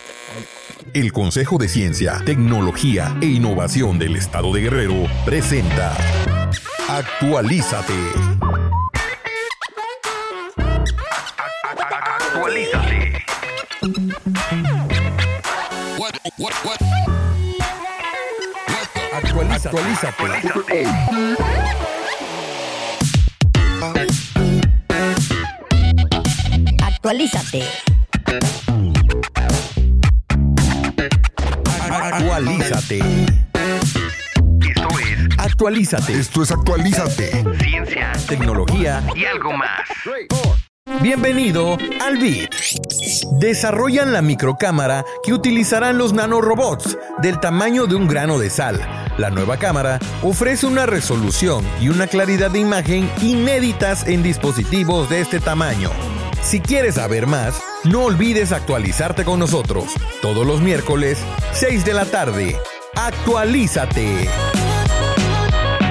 [0.93, 4.95] El Consejo de Ciencia, Tecnología e Innovación del Estado de Guerrero
[5.25, 5.97] presenta
[6.89, 7.95] Actualízate.
[11.63, 13.25] Actualízate.
[19.13, 19.69] Actualízate.
[19.69, 20.87] Actualízate.
[26.83, 27.94] Actualízate.
[31.91, 32.99] Actualízate.
[34.61, 36.13] Esto es Actualízate.
[36.13, 37.45] Esto es Actualízate.
[37.59, 39.89] ciencia Tecnología y algo más.
[41.01, 42.51] Bienvenido al BIT.
[43.41, 48.81] Desarrollan la microcámara que utilizarán los nanorobots del tamaño de un grano de sal.
[49.17, 55.23] La nueva cámara ofrece una resolución y una claridad de imagen inéditas en dispositivos de
[55.23, 55.91] este tamaño.
[56.43, 59.87] Si quieres saber más, no olvides actualizarte con nosotros
[60.21, 61.19] todos los miércoles,
[61.53, 62.59] 6 de la tarde.
[62.95, 64.29] Actualízate.